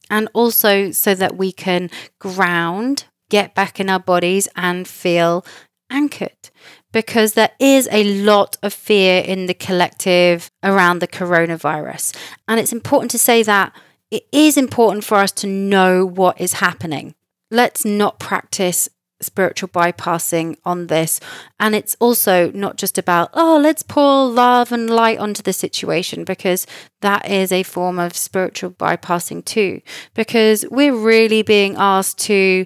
And 0.10 0.27
also 0.34 0.91
so 0.91 1.15
that 1.15 1.38
we 1.38 1.51
can 1.51 1.89
ground, 2.20 3.05
get 3.29 3.55
back 3.55 3.79
in 3.79 3.89
our 3.89 4.00
bodies, 4.00 4.48
and 4.55 4.88
feel 4.88 5.46
anchored. 5.89 6.50
Because 6.91 7.34
there 7.34 7.51
is 7.60 7.88
a 7.91 8.03
lot 8.22 8.58
of 8.62 8.74
fear 8.74 9.22
in 9.22 9.48
the 9.48 9.53
collective 9.53 10.50
around 10.62 11.00
the 11.00 11.08
coronavirus. 11.08 12.15
And 12.48 12.60
it's 12.60 12.74
important 12.74 13.12
to 13.12 13.17
say 13.17 13.44
that 13.44 13.74
it 14.12 14.28
is 14.32 14.58
important 14.58 15.04
for 15.04 15.18
us 15.18 15.32
to 15.32 15.48
know 15.48 16.06
what 16.06 16.40
is 16.40 16.54
happening 16.54 17.16
let's 17.52 17.86
not 17.86 18.20
practice 18.20 18.90
spiritual 19.22 19.70
bypassing 19.70 20.58
on 20.66 20.88
this. 20.88 21.20
And 21.60 21.74
it's 21.74 21.96
also 22.00 22.52
not 22.52 22.78
just 22.78 22.98
about, 22.98 23.30
oh, 23.34 23.60
let's 23.62 23.82
pour 23.82 24.28
love 24.28 24.72
and 24.72 24.90
light 24.90 25.20
onto 25.20 25.42
the 25.42 25.54
situation, 25.54 26.24
because 26.24 26.68
that 27.02 27.30
is 27.30 27.52
a 27.52 27.64
form 27.64 27.98
of 27.98 28.16
spiritual 28.16 28.72
bypassing 28.72 29.46
too. 29.46 29.82
Because 30.14 30.66
we're 30.70 30.96
really 30.96 31.42
being 31.42 31.76
asked 31.78 32.20
to 32.20 32.66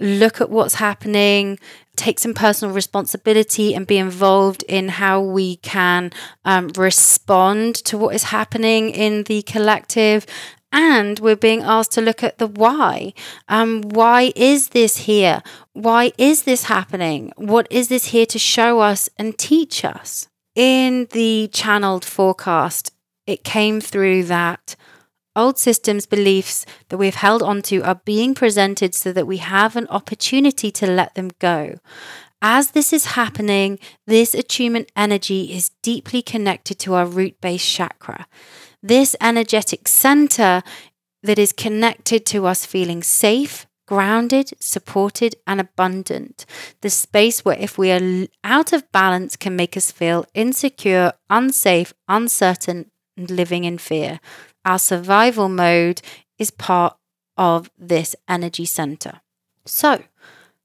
look 0.00 0.40
at 0.40 0.50
what's 0.50 0.74
happening, 0.74 1.58
take 1.96 2.18
some 2.18 2.34
personal 2.34 2.74
responsibility, 2.74 3.74
and 3.74 3.86
be 3.86 3.98
involved 3.98 4.64
in 4.68 4.88
how 4.88 5.20
we 5.20 5.56
can 5.56 6.10
um, 6.44 6.68
respond 6.76 7.74
to 7.74 7.98
what 7.98 8.14
is 8.14 8.24
happening 8.24 8.90
in 8.90 9.24
the 9.24 9.42
collective 9.42 10.26
and 10.72 11.18
we're 11.20 11.36
being 11.36 11.62
asked 11.62 11.92
to 11.92 12.00
look 12.00 12.22
at 12.22 12.38
the 12.38 12.46
why. 12.46 13.12
Um, 13.48 13.82
why 13.82 14.32
is 14.34 14.70
this 14.70 14.96
here? 14.98 15.42
Why 15.74 16.12
is 16.16 16.42
this 16.42 16.64
happening? 16.64 17.32
What 17.36 17.66
is 17.70 17.88
this 17.88 18.06
here 18.06 18.26
to 18.26 18.38
show 18.38 18.80
us 18.80 19.08
and 19.18 19.36
teach 19.38 19.84
us? 19.84 20.28
In 20.54 21.08
the 21.12 21.48
channeled 21.52 22.04
forecast, 22.04 22.92
it 23.26 23.44
came 23.44 23.80
through 23.80 24.24
that 24.24 24.76
old 25.34 25.58
systems 25.58 26.06
beliefs 26.06 26.66
that 26.88 26.98
we've 26.98 27.14
held 27.14 27.42
onto 27.42 27.82
are 27.82 28.00
being 28.04 28.34
presented 28.34 28.94
so 28.94 29.12
that 29.12 29.26
we 29.26 29.38
have 29.38 29.76
an 29.76 29.86
opportunity 29.88 30.70
to 30.70 30.86
let 30.86 31.14
them 31.14 31.30
go. 31.38 31.78
As 32.42 32.72
this 32.72 32.92
is 32.92 33.06
happening, 33.06 33.78
this 34.06 34.34
attunement 34.34 34.90
energy 34.96 35.52
is 35.54 35.70
deeply 35.82 36.22
connected 36.22 36.78
to 36.80 36.94
our 36.94 37.06
root 37.06 37.40
base 37.40 37.64
chakra 37.64 38.26
this 38.82 39.14
energetic 39.20 39.88
center 39.88 40.62
that 41.22 41.38
is 41.38 41.52
connected 41.52 42.26
to 42.26 42.46
us 42.46 42.66
feeling 42.66 43.02
safe, 43.02 43.66
grounded, 43.86 44.52
supported, 44.60 45.36
and 45.46 45.60
abundant. 45.60 46.44
The 46.80 46.90
space 46.90 47.44
where, 47.44 47.58
if 47.58 47.78
we 47.78 47.92
are 47.92 48.26
out 48.42 48.72
of 48.72 48.90
balance, 48.92 49.36
can 49.36 49.54
make 49.54 49.76
us 49.76 49.92
feel 49.92 50.26
insecure, 50.34 51.12
unsafe, 51.30 51.94
uncertain, 52.08 52.90
and 53.16 53.30
living 53.30 53.64
in 53.64 53.78
fear. 53.78 54.20
Our 54.64 54.78
survival 54.78 55.48
mode 55.48 56.02
is 56.38 56.50
part 56.50 56.96
of 57.36 57.70
this 57.78 58.16
energy 58.28 58.64
center. 58.64 59.20
So, 59.64 60.02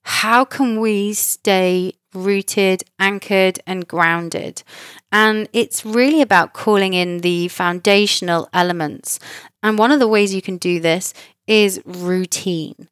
how 0.07 0.45
can 0.45 0.79
we 0.79 1.13
stay 1.13 1.93
rooted, 2.13 2.83
anchored, 2.99 3.59
and 3.67 3.87
grounded. 3.87 4.63
And 5.11 5.47
it's 5.53 5.85
really 5.85 6.21
about 6.21 6.53
calling 6.53 6.93
in 6.93 7.19
the 7.19 7.47
foundational 7.49 8.49
elements. 8.53 9.19
And 9.61 9.77
one 9.77 9.91
of 9.91 9.99
the 9.99 10.07
ways 10.07 10.33
you 10.33 10.41
can 10.41 10.57
do 10.57 10.79
this 10.79 11.13
is 11.45 11.81
routine. 11.85 12.89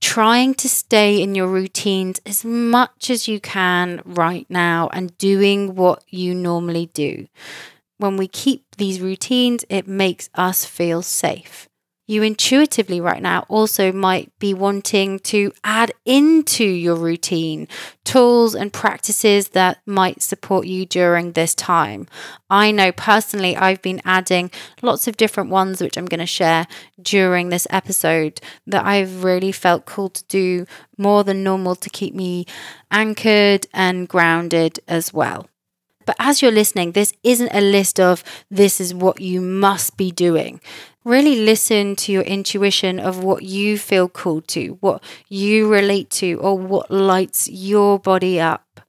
Trying 0.00 0.54
to 0.54 0.68
stay 0.68 1.22
in 1.22 1.34
your 1.34 1.46
routines 1.46 2.20
as 2.26 2.44
much 2.44 3.08
as 3.10 3.28
you 3.28 3.38
can 3.38 4.02
right 4.04 4.46
now 4.48 4.88
and 4.92 5.16
doing 5.18 5.76
what 5.76 6.02
you 6.08 6.34
normally 6.34 6.86
do. 6.92 7.28
When 7.98 8.16
we 8.16 8.26
keep 8.26 8.64
these 8.76 9.00
routines, 9.00 9.64
it 9.68 9.86
makes 9.86 10.28
us 10.34 10.64
feel 10.64 11.02
safe. 11.02 11.68
You 12.12 12.22
intuitively 12.22 13.00
right 13.00 13.22
now 13.22 13.44
also 13.48 13.90
might 13.90 14.30
be 14.38 14.52
wanting 14.52 15.18
to 15.18 15.50
add 15.64 15.90
into 16.04 16.64
your 16.64 16.94
routine 16.94 17.66
tools 18.04 18.54
and 18.54 18.72
practices 18.72 19.48
that 19.48 19.78
might 19.86 20.22
support 20.22 20.66
you 20.66 20.84
during 20.84 21.32
this 21.32 21.54
time. 21.54 22.06
I 22.50 22.70
know 22.70 22.92
personally 22.92 23.56
I've 23.56 23.80
been 23.80 24.02
adding 24.04 24.50
lots 24.82 25.08
of 25.08 25.16
different 25.16 25.50
ones, 25.50 25.80
which 25.80 25.96
I'm 25.96 26.06
going 26.06 26.20
to 26.20 26.26
share 26.26 26.66
during 27.00 27.48
this 27.48 27.66
episode, 27.70 28.40
that 28.66 28.84
I've 28.84 29.24
really 29.24 29.50
felt 29.50 29.86
called 29.86 30.14
to 30.14 30.24
do 30.26 30.66
more 30.98 31.24
than 31.24 31.42
normal 31.42 31.74
to 31.76 31.90
keep 31.90 32.14
me 32.14 32.44
anchored 32.90 33.66
and 33.72 34.06
grounded 34.06 34.78
as 34.86 35.14
well. 35.14 35.48
But 36.04 36.16
as 36.18 36.42
you're 36.42 36.50
listening, 36.50 36.92
this 36.92 37.14
isn't 37.22 37.54
a 37.54 37.60
list 37.60 38.00
of 38.00 38.24
this 38.50 38.80
is 38.80 38.92
what 38.92 39.20
you 39.20 39.40
must 39.40 39.96
be 39.96 40.10
doing. 40.10 40.60
Really 41.04 41.36
listen 41.36 41.96
to 41.96 42.12
your 42.12 42.22
intuition 42.22 43.00
of 43.00 43.24
what 43.24 43.42
you 43.42 43.76
feel 43.76 44.08
called 44.08 44.46
to, 44.48 44.78
what 44.80 45.02
you 45.28 45.72
relate 45.72 46.10
to, 46.10 46.34
or 46.34 46.56
what 46.56 46.90
lights 46.90 47.48
your 47.48 47.98
body 47.98 48.40
up. 48.40 48.80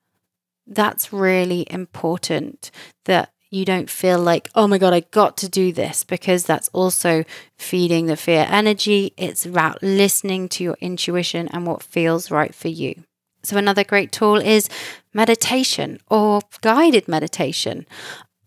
That's 0.68 1.12
really 1.12 1.66
important 1.70 2.70
that 3.06 3.32
you 3.50 3.66
don't 3.66 3.90
feel 3.90 4.20
like, 4.20 4.50
oh 4.56 4.68
my 4.68 4.78
God, 4.78 4.94
I 4.94 5.02
got 5.02 5.38
to 5.38 5.50
do 5.50 5.72
this, 5.72 6.04
because 6.04 6.46
that's 6.46 6.70
also 6.70 7.24
feeding 7.58 8.06
the 8.06 8.18
fear 8.18 8.48
energy. 8.50 9.14
It's 9.18 9.46
about 9.46 9.82
listening 9.84 10.50
to 10.50 10.64
your 10.64 10.78
intuition 10.82 11.48
and 11.50 11.66
what 11.66 11.84
feels 11.84 12.32
right 12.32 12.54
for 12.54 12.68
you. 12.68 13.04
So, 13.44 13.58
another 13.58 13.84
great 13.84 14.12
tool 14.12 14.38
is 14.38 14.70
meditation 15.14 16.00
or 16.10 16.42
guided 16.62 17.08
meditation. 17.08 17.86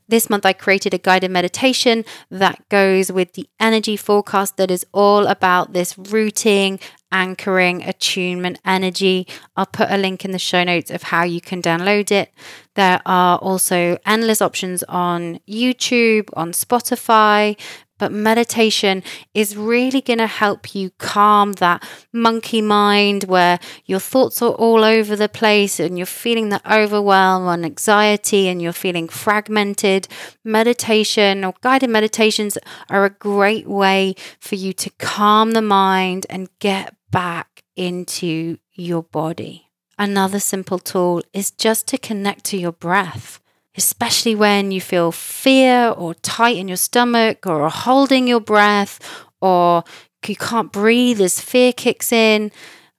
This 0.09 0.31
month, 0.31 0.47
I 0.47 0.53
created 0.53 0.95
a 0.95 0.99
guided 0.99 1.31
meditation 1.31 2.05
that 2.31 2.69
goes 2.69 3.11
with 3.11 3.33
the 3.33 3.49
energy 3.59 3.97
forecast 3.97 4.57
that 4.57 4.71
is 4.71 4.87
all 4.93 5.27
about 5.27 5.73
this 5.73 5.99
rooting, 5.99 6.79
anchoring, 7.17 7.83
attunement 7.83 8.61
energy. 8.65 9.27
I'll 9.57 9.65
put 9.65 9.91
a 9.91 9.97
link 9.97 10.25
in 10.25 10.33
the 10.33 10.39
show 10.39 10.63
notes 10.65 10.91
of 10.91 11.05
how 11.05 11.25
you 11.25 11.41
can 11.41 11.63
download 11.63 12.11
it. 12.11 12.31
There 12.75 13.01
are 13.07 13.39
also 13.39 13.97
endless 14.05 14.43
options 14.43 14.83
on 14.83 15.41
YouTube, 15.49 16.29
on 16.35 16.53
Spotify, 16.53 17.57
but 17.99 18.13
meditation 18.13 19.03
is 19.33 19.57
really 19.57 20.03
going 20.03 20.19
to 20.19 20.27
help 20.27 20.75
you 20.75 20.91
calm 20.99 21.53
that 21.55 21.83
monkey 22.13 22.61
mind 22.61 23.25
where 23.25 23.59
your 23.87 24.01
thoughts 24.01 24.43
are 24.43 24.53
all 24.53 24.85
over 24.85 25.17
the 25.17 25.31
place 25.31 25.81
and 25.81 25.97
you're 25.97 26.07
feeling 26.07 26.51
the 26.51 26.61
overwhelm 26.71 27.49
and 27.49 27.65
anxiety 27.65 28.49
and 28.49 28.61
you're 28.61 28.73
feeling 28.73 29.09
fragmented. 29.09 30.09
Meditation 30.45 31.45
or 31.45 31.55
guided 31.63 31.89
meditations 31.89 32.59
are 32.91 33.07
a 33.07 33.11
great 33.11 33.67
way 33.67 34.15
for 34.39 34.57
you 34.57 34.75
to 34.75 34.91
calm 34.99 35.53
the 35.53 35.63
mind 35.63 36.27
and 36.29 36.51
get 36.59 36.95
back 37.11 37.63
into 37.77 38.59
your 38.73 39.03
body. 39.03 39.71
Another 39.99 40.41
simple 40.41 40.79
tool 40.79 41.23
is 41.33 41.51
just 41.51 41.87
to 41.89 41.99
connect 41.99 42.45
to 42.47 42.57
your 42.57 42.73
breath 42.73 43.41
especially 43.77 44.35
when 44.35 44.73
you 44.73 44.81
feel 44.81 45.13
fear 45.13 45.91
or 45.91 46.15
tight 46.15 46.57
in 46.57 46.67
your 46.67 46.77
stomach 46.77 47.47
or 47.47 47.69
holding 47.69 48.27
your 48.27 48.41
breath 48.41 48.99
or 49.41 49.85
you 50.27 50.37
can't 50.37 50.73
breathe 50.73 51.21
as 51.21 51.41
fear 51.41 51.73
kicks 51.73 52.11
in. 52.11 52.51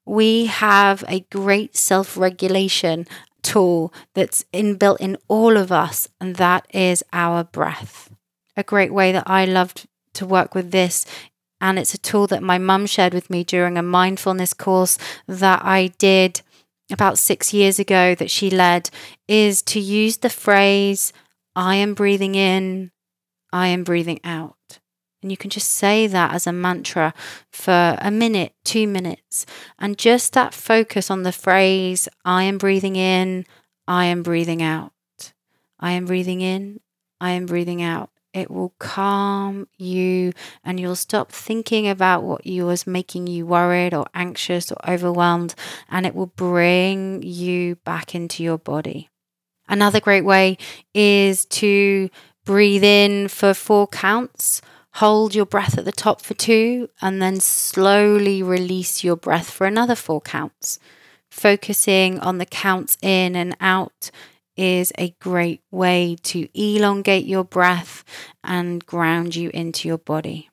We 0.06 0.46
have 0.46 1.04
a 1.10 1.22
great 1.32 1.76
self 1.76 2.16
regulation 2.16 3.06
tool 3.42 3.94
that's 4.14 4.46
inbuilt 4.54 5.02
in 5.02 5.18
all 5.28 5.58
of 5.58 5.70
us, 5.70 6.08
and 6.22 6.38
that 6.38 6.66
is 6.74 7.04
our 7.12 7.44
breath. 7.44 8.10
A 8.56 8.64
great 8.64 8.94
way 8.94 9.12
that 9.12 9.26
I 9.28 9.44
loved 9.44 9.88
to 10.14 10.26
work 10.26 10.56
with 10.56 10.72
this 10.72 11.06
and 11.60 11.80
it's 11.80 11.94
a 11.94 12.00
tool 12.00 12.28
that 12.28 12.44
my 12.44 12.58
mum 12.58 12.86
shared 12.86 13.14
with 13.14 13.30
me 13.30 13.44
during 13.44 13.78
a 13.78 13.84
mindfulness 13.84 14.54
course 14.54 14.98
that 15.28 15.64
I 15.64 15.88
did 15.98 16.42
about 16.92 17.18
six 17.18 17.54
years 17.54 17.80
ago 17.80 18.16
that 18.16 18.32
she 18.32 18.50
led 18.50 18.90
is 19.28 19.62
to 19.64 19.80
use 19.80 20.18
the 20.18 20.30
phrase, 20.30 21.12
I 21.56 21.76
am 21.76 21.94
breathing 21.94 22.36
in, 22.36 22.92
I 23.52 23.68
am 23.68 23.84
breathing 23.84 24.20
out. 24.24 24.56
And 25.22 25.32
you 25.32 25.38
can 25.38 25.50
just 25.50 25.72
say 25.72 26.08
that 26.08 26.34
as 26.34 26.46
a 26.46 26.54
mantra 26.54 27.14
for 27.52 27.98
a 28.00 28.12
minute, 28.12 28.54
two 28.64 28.88
minutes, 28.88 29.46
and 29.80 29.98
just 29.98 30.34
that 30.34 30.54
focus 30.54 31.10
on 31.10 31.24
the 31.24 31.32
phrase, 31.32 32.08
I 32.24 32.44
am 32.44 32.58
breathing 32.58 32.96
in, 32.96 33.46
I 33.88 34.06
am 34.06 34.22
breathing 34.22 34.62
out. 34.62 34.92
I 35.80 35.92
am 35.92 36.06
breathing 36.06 36.42
in, 36.42 36.80
I 37.20 37.32
am 37.32 37.46
breathing 37.46 37.82
out. 37.82 38.12
It 38.38 38.52
will 38.52 38.76
calm 38.78 39.68
you 39.80 40.32
and 40.64 40.80
you'll 40.80 40.96
stop 40.96 41.32
thinking 41.32 41.90
about 41.90 42.22
what 42.22 42.46
you 42.46 42.68
was 42.68 42.86
making 42.86 43.26
you 43.26 43.48
worried 43.48 43.96
or 43.96 44.06
anxious 44.14 44.72
or 44.72 44.78
overwhelmed 44.88 45.56
and 45.90 46.06
it 46.06 46.14
will 46.14 46.28
bring 46.28 47.24
you 47.24 47.78
back 47.78 48.14
into 48.14 48.44
your 48.44 48.60
body. 48.60 49.10
Another 49.68 50.00
great 50.00 50.24
way 50.24 50.60
is 50.94 51.46
to 51.46 52.12
breathe 52.46 52.84
in 52.84 53.28
for 53.28 53.56
four 53.56 53.88
counts, 53.88 54.62
hold 54.94 55.34
your 55.34 55.48
breath 55.48 55.76
at 55.76 55.86
the 55.86 55.92
top 55.92 56.22
for 56.22 56.36
two, 56.36 56.90
and 57.02 57.20
then 57.20 57.40
slowly 57.40 58.44
release 58.44 59.04
your 59.04 59.16
breath 59.16 59.50
for 59.50 59.66
another 59.66 59.96
four 59.96 60.22
counts. 60.22 60.78
Focusing 61.32 62.20
on 62.20 62.38
the 62.38 62.46
counts 62.46 63.00
in 63.02 63.36
and 63.36 63.58
out 63.60 64.12
is 64.58 64.92
a 64.98 65.12
great 65.22 65.62
way 65.72 66.18
to 66.24 66.48
elongate 66.60 67.26
your 67.26 67.44
breath 67.44 68.04
and 68.44 68.86
ground 68.86 69.36
you 69.36 69.50
into 69.54 69.88
your 69.88 69.98
body. 70.00 70.50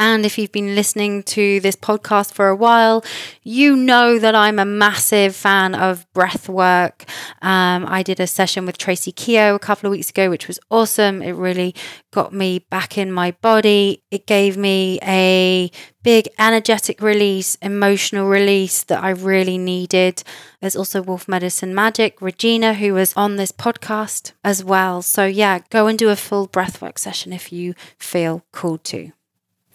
And 0.00 0.24
if 0.24 0.38
you've 0.38 0.52
been 0.52 0.76
listening 0.76 1.24
to 1.24 1.58
this 1.58 1.74
podcast 1.74 2.32
for 2.32 2.48
a 2.48 2.54
while, 2.54 3.04
you 3.42 3.74
know 3.74 4.20
that 4.20 4.32
I'm 4.32 4.60
a 4.60 4.64
massive 4.64 5.34
fan 5.34 5.74
of 5.74 6.06
breath 6.12 6.48
work. 6.48 7.04
Um, 7.42 7.84
I 7.88 8.04
did 8.04 8.20
a 8.20 8.28
session 8.28 8.64
with 8.64 8.78
Tracy 8.78 9.10
Keough 9.10 9.56
a 9.56 9.58
couple 9.58 9.88
of 9.88 9.90
weeks 9.90 10.10
ago, 10.10 10.30
which 10.30 10.46
was 10.46 10.60
awesome. 10.70 11.20
It 11.20 11.32
really 11.32 11.74
got 12.12 12.32
me 12.32 12.60
back 12.60 12.96
in 12.96 13.10
my 13.10 13.32
body. 13.40 14.04
It 14.12 14.26
gave 14.26 14.56
me 14.56 15.00
a 15.02 15.68
big 16.04 16.28
energetic 16.38 17.02
release, 17.02 17.56
emotional 17.56 18.28
release 18.28 18.84
that 18.84 19.02
I 19.02 19.10
really 19.10 19.58
needed. 19.58 20.22
There's 20.60 20.76
also 20.76 21.02
Wolf 21.02 21.26
Medicine 21.26 21.74
Magic, 21.74 22.22
Regina, 22.22 22.74
who 22.74 22.94
was 22.94 23.12
on 23.16 23.34
this 23.34 23.50
podcast 23.50 24.30
as 24.44 24.62
well. 24.62 25.02
So, 25.02 25.26
yeah, 25.26 25.58
go 25.70 25.88
and 25.88 25.98
do 25.98 26.08
a 26.08 26.16
full 26.16 26.46
breathwork 26.46 26.98
session 26.98 27.32
if 27.32 27.52
you 27.52 27.74
feel 27.98 28.44
called 28.52 28.84
to. 28.84 29.10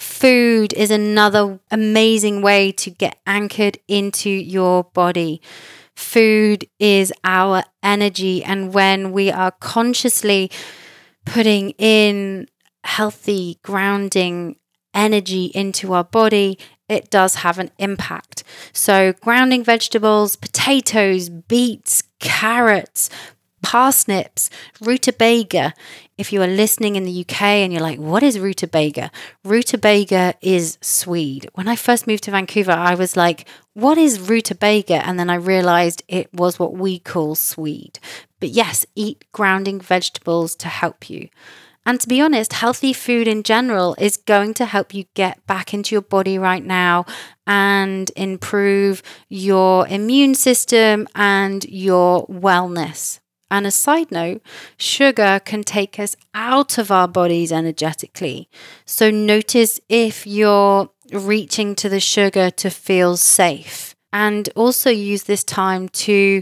Food 0.03 0.73
is 0.73 0.91
another 0.91 1.61
amazing 1.71 2.41
way 2.41 2.73
to 2.73 2.89
get 2.89 3.19
anchored 3.25 3.77
into 3.87 4.29
your 4.29 4.83
body. 4.83 5.41
Food 5.95 6.67
is 6.77 7.13
our 7.23 7.63
energy, 7.81 8.43
and 8.43 8.73
when 8.73 9.13
we 9.13 9.31
are 9.31 9.51
consciously 9.51 10.51
putting 11.25 11.69
in 11.71 12.49
healthy, 12.83 13.59
grounding 13.63 14.57
energy 14.93 15.45
into 15.55 15.93
our 15.93 16.03
body, 16.03 16.59
it 16.89 17.09
does 17.09 17.35
have 17.35 17.57
an 17.57 17.71
impact. 17.79 18.43
So, 18.73 19.13
grounding 19.13 19.63
vegetables, 19.63 20.35
potatoes, 20.35 21.29
beets, 21.29 22.03
carrots, 22.19 23.09
parsnips, 23.63 24.49
rutabaga. 24.81 25.73
If 26.23 26.31
you 26.31 26.41
are 26.41 26.47
listening 26.47 26.95
in 26.95 27.03
the 27.03 27.19
UK 27.19 27.41
and 27.41 27.73
you're 27.73 27.81
like, 27.81 27.99
what 27.99 28.23
is 28.23 28.39
rutabaga? 28.39 29.12
Rutabaga 29.43 30.36
is 30.39 30.77
Swede. 30.79 31.49
When 31.53 31.67
I 31.67 31.75
first 31.75 32.07
moved 32.07 32.23
to 32.23 32.31
Vancouver, 32.31 32.71
I 32.71 32.95
was 32.95 33.17
like, 33.17 33.45
what 33.73 33.97
is 33.97 34.21
rutabaga? 34.21 35.05
And 35.05 35.19
then 35.19 35.29
I 35.29 35.36
realized 35.36 36.01
it 36.07 36.33
was 36.33 36.57
what 36.57 36.75
we 36.75 36.97
call 36.97 37.36
Swede. 37.36 37.99
But 38.39 38.51
yes, 38.51 38.86
eat 38.95 39.25
grounding 39.33 39.81
vegetables 39.81 40.55
to 40.55 40.69
help 40.69 41.09
you. 41.09 41.27
And 41.86 41.99
to 41.99 42.07
be 42.07 42.21
honest, 42.21 42.53
healthy 42.53 42.93
food 42.93 43.27
in 43.27 43.43
general 43.43 43.93
is 43.99 44.15
going 44.15 44.53
to 44.53 44.65
help 44.65 44.93
you 44.93 45.03
get 45.15 45.45
back 45.45 45.73
into 45.73 45.93
your 45.93 46.01
body 46.01 46.38
right 46.38 46.63
now 46.63 47.05
and 47.45 48.09
improve 48.15 49.03
your 49.27 49.86
immune 49.89 50.36
system 50.36 51.05
and 51.15 51.65
your 51.65 52.25
wellness. 52.27 53.19
And 53.53 53.67
a 53.67 53.71
side 53.71 54.09
note, 54.09 54.41
sugar 54.77 55.39
can 55.45 55.63
take 55.63 55.99
us 55.99 56.15
out 56.33 56.79
of 56.79 56.89
our 56.89 57.07
bodies 57.07 57.51
energetically. 57.51 58.49
So 58.83 59.11
notice 59.11 59.79
if 59.87 60.25
you're 60.25 60.89
reaching 61.11 61.75
to 61.75 61.87
the 61.87 61.99
sugar 61.99 62.49
to 62.49 62.71
feel 62.71 63.15
safe. 63.15 63.93
And 64.11 64.49
also 64.55 64.89
use 64.89 65.25
this 65.25 65.43
time 65.43 65.87
to 65.89 66.41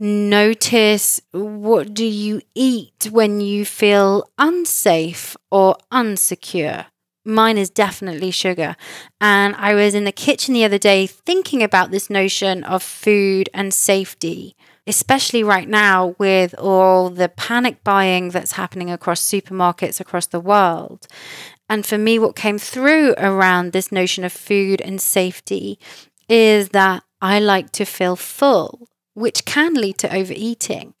notice 0.00 1.20
what 1.30 1.94
do 1.94 2.04
you 2.04 2.40
eat 2.56 3.08
when 3.12 3.40
you 3.40 3.64
feel 3.64 4.28
unsafe 4.36 5.36
or 5.52 5.76
unsecure 5.92 6.86
mine 7.24 7.56
is 7.56 7.70
definitely 7.70 8.32
sugar. 8.32 8.74
And 9.20 9.54
I 9.54 9.74
was 9.74 9.94
in 9.94 10.02
the 10.02 10.10
kitchen 10.10 10.54
the 10.54 10.64
other 10.64 10.76
day 10.76 11.06
thinking 11.06 11.62
about 11.62 11.92
this 11.92 12.10
notion 12.10 12.64
of 12.64 12.82
food 12.82 13.48
and 13.54 13.72
safety 13.72 14.56
especially 14.86 15.44
right 15.44 15.68
now 15.68 16.14
with 16.18 16.54
all 16.58 17.08
the 17.10 17.28
panic 17.28 17.84
buying 17.84 18.30
that's 18.30 18.52
happening 18.52 18.90
across 18.90 19.22
supermarkets 19.22 20.00
across 20.00 20.26
the 20.26 20.40
world. 20.40 21.06
And 21.68 21.86
for 21.86 21.98
me, 21.98 22.18
what 22.18 22.36
came 22.36 22.58
through 22.58 23.14
around 23.16 23.72
this 23.72 23.92
notion 23.92 24.24
of 24.24 24.32
food 24.32 24.80
and 24.80 25.00
safety 25.00 25.78
is 26.28 26.70
that 26.70 27.04
I 27.20 27.38
like 27.38 27.70
to 27.72 27.84
feel 27.84 28.16
full, 28.16 28.88
which 29.14 29.44
can 29.44 29.74
lead 29.74 29.98
to 29.98 30.14
overeating. 30.14 30.94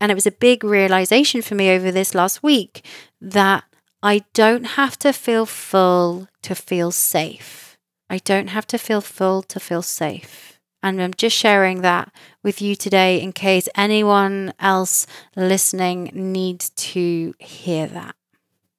And 0.00 0.10
it 0.10 0.16
was 0.16 0.26
a 0.26 0.32
big 0.32 0.64
realization 0.64 1.42
for 1.42 1.54
me 1.54 1.70
over 1.70 1.92
this 1.92 2.14
last 2.14 2.42
week 2.42 2.84
that 3.20 3.64
I 4.02 4.24
don't 4.34 4.64
have 4.64 4.98
to 4.98 5.12
feel 5.12 5.46
full 5.46 6.26
to 6.42 6.56
feel 6.56 6.90
safe. 6.90 7.78
I 8.10 8.18
don't 8.18 8.48
have 8.48 8.66
to 8.66 8.78
feel 8.78 9.00
full 9.00 9.42
to 9.44 9.60
feel 9.60 9.82
safe. 9.82 10.51
And 10.82 11.00
I'm 11.00 11.14
just 11.14 11.36
sharing 11.36 11.82
that 11.82 12.12
with 12.42 12.60
you 12.60 12.74
today 12.74 13.20
in 13.20 13.32
case 13.32 13.68
anyone 13.76 14.52
else 14.58 15.06
listening 15.36 16.10
needs 16.12 16.70
to 16.70 17.34
hear 17.38 17.86
that. 17.86 18.16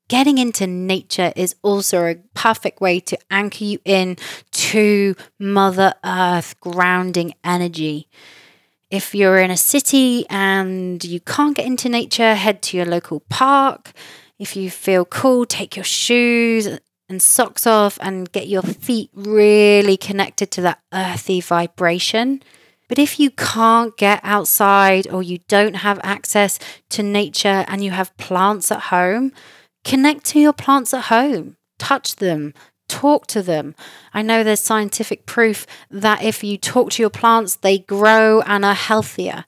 Getting 0.10 0.38
into 0.38 0.68
nature 0.68 1.32
is 1.36 1.56
also 1.64 2.06
a 2.06 2.16
perfect 2.34 2.82
way 2.82 3.00
to 3.00 3.18
anchor 3.32 3.64
you 3.64 3.80
in 3.86 4.18
to 4.52 5.16
Mother 5.40 5.94
Earth 6.04 6.60
grounding 6.60 7.34
energy. 7.44 8.10
If 8.92 9.16
you're 9.16 9.40
in 9.40 9.50
a 9.50 9.58
city 9.58 10.26
and 10.30 11.04
you 11.04 11.20
can't 11.22 11.56
get 11.56 11.66
into 11.66 11.90
nature, 11.90 12.36
head 12.36 12.62
to 12.64 12.78
your 12.78 12.86
local 12.86 13.22
park. 13.22 13.94
If 14.38 14.56
you 14.56 14.70
feel 14.70 15.06
cool, 15.06 15.46
take 15.46 15.78
your 15.78 15.86
shoes 15.86 16.68
and 17.14 17.22
socks 17.22 17.68
off 17.68 18.00
and 18.02 18.32
get 18.32 18.48
your 18.48 18.64
feet 18.64 19.12
really 19.14 19.96
connected 19.96 20.50
to 20.50 20.62
that 20.62 20.80
earthy 20.92 21.40
vibration. 21.40 22.42
But 22.90 22.98
if 22.98 23.20
you 23.20 23.30
can't 23.30 23.96
get 23.98 24.20
outside 24.24 25.08
or 25.08 25.22
you 25.22 25.38
don't 25.48 25.76
have 25.76 26.00
access 26.04 26.58
to 26.90 27.04
nature 27.04 27.66
and 27.68 27.84
you 27.84 27.92
have 27.92 28.18
plants 28.18 28.72
at 28.72 28.86
home, 28.96 29.32
connect 29.84 30.26
to 30.26 30.40
your 30.40 30.54
plants 30.54 30.92
at 30.92 31.06
home, 31.06 31.56
touch 31.78 32.16
them, 32.16 32.56
talk 32.88 33.28
to 33.28 33.44
them. 33.44 33.76
I 34.12 34.24
know 34.24 34.44
there's 34.44 34.60
scientific 34.60 35.28
proof 35.28 35.68
that 35.92 36.24
if 36.24 36.44
you 36.44 36.58
talk 36.58 36.90
to 36.94 37.04
your 37.04 37.12
plants, 37.12 37.58
they 37.58 37.78
grow 37.78 38.42
and 38.42 38.66
are 38.66 38.74
healthier. 38.74 39.46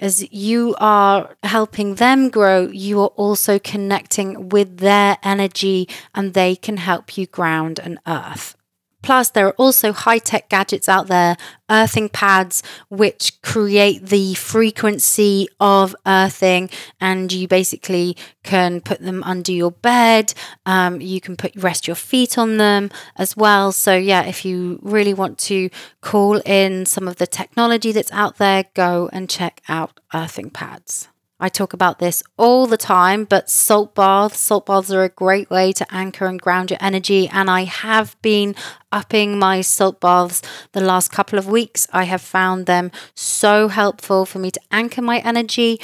As 0.00 0.26
you 0.32 0.74
are 0.78 1.36
helping 1.42 1.96
them 1.96 2.30
grow, 2.30 2.68
you 2.68 3.00
are 3.02 3.12
also 3.16 3.58
connecting 3.58 4.48
with 4.48 4.78
their 4.78 5.18
energy 5.22 5.90
and 6.14 6.32
they 6.32 6.56
can 6.56 6.78
help 6.78 7.18
you 7.18 7.26
ground 7.26 7.78
and 7.78 7.98
earth. 8.06 8.56
Plus, 9.02 9.30
there 9.30 9.46
are 9.46 9.52
also 9.52 9.92
high 9.92 10.18
tech 10.18 10.48
gadgets 10.48 10.88
out 10.88 11.06
there, 11.06 11.36
earthing 11.70 12.08
pads, 12.08 12.62
which 12.88 13.40
create 13.42 14.06
the 14.06 14.34
frequency 14.34 15.48
of 15.58 15.94
earthing, 16.06 16.68
and 17.00 17.32
you 17.32 17.48
basically 17.48 18.16
can 18.42 18.80
put 18.80 19.00
them 19.00 19.22
under 19.22 19.52
your 19.52 19.70
bed. 19.70 20.34
Um, 20.66 21.00
you 21.00 21.20
can 21.20 21.36
put 21.36 21.54
rest 21.56 21.86
your 21.86 21.96
feet 21.96 22.36
on 22.36 22.56
them 22.56 22.90
as 23.16 23.36
well. 23.36 23.72
So, 23.72 23.96
yeah, 23.96 24.24
if 24.24 24.44
you 24.44 24.78
really 24.82 25.14
want 25.14 25.38
to 25.38 25.70
call 26.00 26.38
in 26.40 26.86
some 26.86 27.08
of 27.08 27.16
the 27.16 27.26
technology 27.26 27.92
that's 27.92 28.12
out 28.12 28.38
there, 28.38 28.64
go 28.74 29.08
and 29.12 29.28
check 29.30 29.62
out 29.68 30.00
earthing 30.12 30.50
pads. 30.50 31.08
I 31.40 31.48
talk 31.48 31.72
about 31.72 31.98
this 31.98 32.22
all 32.36 32.66
the 32.66 32.76
time, 32.76 33.24
but 33.24 33.48
salt 33.48 33.94
baths, 33.94 34.38
salt 34.38 34.66
baths 34.66 34.92
are 34.92 35.04
a 35.04 35.08
great 35.08 35.48
way 35.48 35.72
to 35.72 35.86
anchor 35.94 36.26
and 36.26 36.40
ground 36.40 36.70
your 36.70 36.78
energy. 36.82 37.28
And 37.28 37.50
I 37.50 37.64
have 37.64 38.20
been 38.20 38.54
upping 38.92 39.38
my 39.38 39.62
salt 39.62 40.00
baths 40.00 40.42
the 40.72 40.82
last 40.82 41.10
couple 41.10 41.38
of 41.38 41.46
weeks. 41.46 41.88
I 41.92 42.04
have 42.04 42.20
found 42.20 42.66
them 42.66 42.90
so 43.14 43.68
helpful 43.68 44.26
for 44.26 44.38
me 44.38 44.50
to 44.50 44.60
anchor 44.70 45.00
my 45.00 45.18
energy 45.20 45.80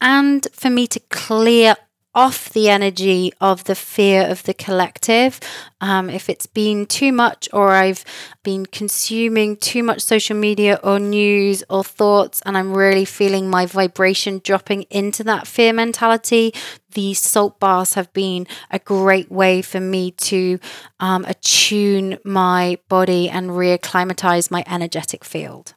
and 0.00 0.46
for 0.52 0.70
me 0.70 0.86
to 0.86 1.00
clear 1.10 1.74
off 2.14 2.50
the 2.50 2.68
energy 2.68 3.32
of 3.40 3.64
the 3.64 3.74
fear 3.74 4.22
of 4.22 4.42
the 4.42 4.54
collective. 4.54 5.38
Um, 5.80 6.10
if 6.10 6.28
it's 6.28 6.46
been 6.46 6.86
too 6.86 7.12
much, 7.12 7.48
or 7.52 7.70
I've 7.70 8.04
been 8.42 8.66
consuming 8.66 9.56
too 9.56 9.82
much 9.82 10.00
social 10.00 10.36
media 10.36 10.80
or 10.82 10.98
news 10.98 11.62
or 11.70 11.84
thoughts, 11.84 12.42
and 12.44 12.56
I'm 12.56 12.76
really 12.76 13.04
feeling 13.04 13.48
my 13.48 13.66
vibration 13.66 14.40
dropping 14.42 14.82
into 14.90 15.22
that 15.24 15.46
fear 15.46 15.72
mentality, 15.72 16.52
these 16.92 17.20
salt 17.20 17.60
baths 17.60 17.94
have 17.94 18.12
been 18.12 18.46
a 18.70 18.78
great 18.80 19.30
way 19.30 19.62
for 19.62 19.80
me 19.80 20.10
to 20.10 20.58
um, 20.98 21.24
attune 21.26 22.18
my 22.24 22.78
body 22.88 23.28
and 23.28 23.50
reacclimatize 23.50 24.50
my 24.50 24.64
energetic 24.66 25.24
field. 25.24 25.74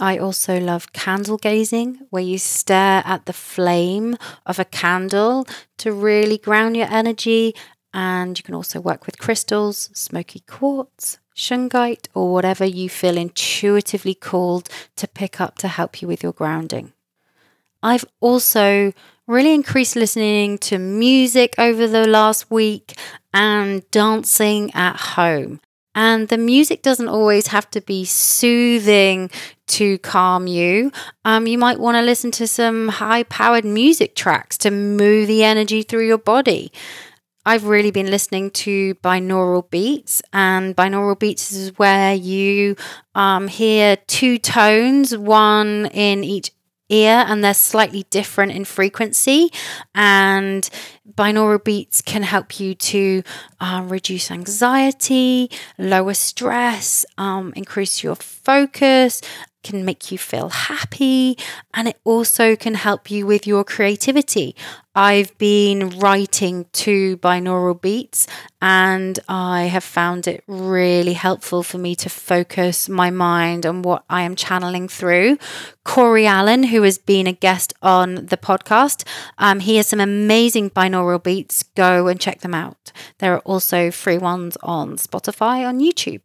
I 0.00 0.18
also 0.18 0.60
love 0.60 0.92
candle 0.92 1.38
gazing, 1.38 2.06
where 2.10 2.22
you 2.22 2.38
stare 2.38 3.02
at 3.04 3.26
the 3.26 3.32
flame 3.32 4.16
of 4.46 4.58
a 4.58 4.64
candle 4.64 5.46
to 5.78 5.92
really 5.92 6.38
ground 6.38 6.76
your 6.76 6.86
energy. 6.88 7.54
And 7.92 8.38
you 8.38 8.44
can 8.44 8.54
also 8.54 8.80
work 8.80 9.06
with 9.06 9.18
crystals, 9.18 9.90
smoky 9.92 10.40
quartz, 10.40 11.18
shungite, 11.34 12.06
or 12.14 12.32
whatever 12.32 12.64
you 12.64 12.88
feel 12.88 13.16
intuitively 13.16 14.14
called 14.14 14.68
to 14.96 15.08
pick 15.08 15.40
up 15.40 15.58
to 15.58 15.68
help 15.68 16.00
you 16.00 16.06
with 16.06 16.22
your 16.22 16.32
grounding. 16.32 16.92
I've 17.82 18.04
also 18.20 18.92
really 19.26 19.54
increased 19.54 19.96
listening 19.96 20.58
to 20.58 20.78
music 20.78 21.54
over 21.58 21.86
the 21.86 22.06
last 22.06 22.50
week 22.50 22.94
and 23.32 23.88
dancing 23.90 24.72
at 24.74 24.96
home. 24.96 25.60
And 25.98 26.28
the 26.28 26.38
music 26.38 26.82
doesn't 26.82 27.08
always 27.08 27.48
have 27.48 27.68
to 27.70 27.80
be 27.80 28.04
soothing 28.04 29.32
to 29.66 29.98
calm 29.98 30.46
you. 30.46 30.92
Um, 31.24 31.48
you 31.48 31.58
might 31.58 31.80
want 31.80 31.96
to 31.96 32.02
listen 32.02 32.30
to 32.38 32.46
some 32.46 32.86
high 32.86 33.24
powered 33.24 33.64
music 33.64 34.14
tracks 34.14 34.56
to 34.58 34.70
move 34.70 35.26
the 35.26 35.42
energy 35.42 35.82
through 35.82 36.06
your 36.06 36.16
body. 36.18 36.70
I've 37.44 37.64
really 37.64 37.90
been 37.90 38.12
listening 38.12 38.52
to 38.62 38.94
binaural 38.96 39.68
beats, 39.68 40.22
and 40.32 40.76
binaural 40.76 41.18
beats 41.18 41.50
is 41.50 41.76
where 41.78 42.14
you 42.14 42.76
um, 43.16 43.48
hear 43.48 43.96
two 44.06 44.38
tones, 44.38 45.16
one 45.16 45.86
in 45.86 46.22
each 46.22 46.52
ear 46.88 47.24
and 47.26 47.42
they're 47.42 47.54
slightly 47.54 48.04
different 48.10 48.52
in 48.52 48.64
frequency. 48.64 49.50
And 49.94 50.68
binaural 51.14 51.62
beats 51.62 52.02
can 52.02 52.22
help 52.22 52.60
you 52.60 52.74
to 52.74 53.22
uh, 53.60 53.84
reduce 53.86 54.30
anxiety, 54.30 55.50
lower 55.78 56.14
stress, 56.14 57.04
um, 57.16 57.52
increase 57.56 58.02
your 58.02 58.16
focus, 58.16 59.20
can 59.62 59.84
make 59.84 60.10
you 60.12 60.18
feel 60.18 60.48
happy 60.48 61.36
and 61.74 61.88
it 61.88 61.98
also 62.04 62.56
can 62.56 62.74
help 62.74 63.10
you 63.10 63.26
with 63.26 63.46
your 63.46 63.64
creativity. 63.64 64.54
I've 64.98 65.38
been 65.38 65.90
writing 66.00 66.66
to 66.72 67.18
binaural 67.18 67.80
beats 67.80 68.26
and 68.60 69.16
I 69.28 69.66
have 69.66 69.84
found 69.84 70.26
it 70.26 70.42
really 70.48 71.12
helpful 71.12 71.62
for 71.62 71.78
me 71.78 71.94
to 71.94 72.10
focus 72.10 72.88
my 72.88 73.08
mind 73.08 73.64
on 73.64 73.82
what 73.82 74.04
I 74.10 74.22
am 74.22 74.34
channeling 74.34 74.88
through. 74.88 75.38
Cory 75.84 76.26
Allen, 76.26 76.64
who 76.64 76.82
has 76.82 76.98
been 76.98 77.28
a 77.28 77.32
guest 77.32 77.74
on 77.80 78.26
the 78.26 78.36
podcast, 78.36 79.06
um, 79.38 79.60
he 79.60 79.76
has 79.76 79.86
some 79.86 80.00
amazing 80.00 80.70
binaural 80.70 81.22
beats. 81.22 81.62
Go 81.76 82.08
and 82.08 82.18
check 82.20 82.40
them 82.40 82.52
out. 82.52 82.90
There 83.18 83.34
are 83.34 83.42
also 83.42 83.92
free 83.92 84.18
ones 84.18 84.56
on 84.64 84.96
Spotify 84.96 85.64
on 85.64 85.78
YouTube. 85.78 86.22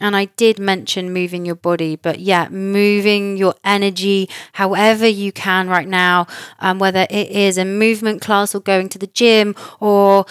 And 0.00 0.14
I 0.14 0.26
did 0.36 0.58
mention 0.58 1.12
moving 1.12 1.46
your 1.46 1.54
body, 1.54 1.96
but 1.96 2.20
yeah, 2.20 2.48
moving 2.48 3.36
your 3.36 3.54
energy 3.64 4.28
however 4.52 5.06
you 5.06 5.32
can 5.32 5.68
right 5.68 5.88
now, 5.88 6.26
um, 6.58 6.78
whether 6.78 7.06
it 7.08 7.30
is 7.30 7.56
a 7.56 7.64
movement 7.64 8.20
class 8.20 8.54
or 8.54 8.60
going 8.60 8.90
to 8.90 8.98
the 8.98 9.06
gym 9.06 9.54
or 9.80 10.26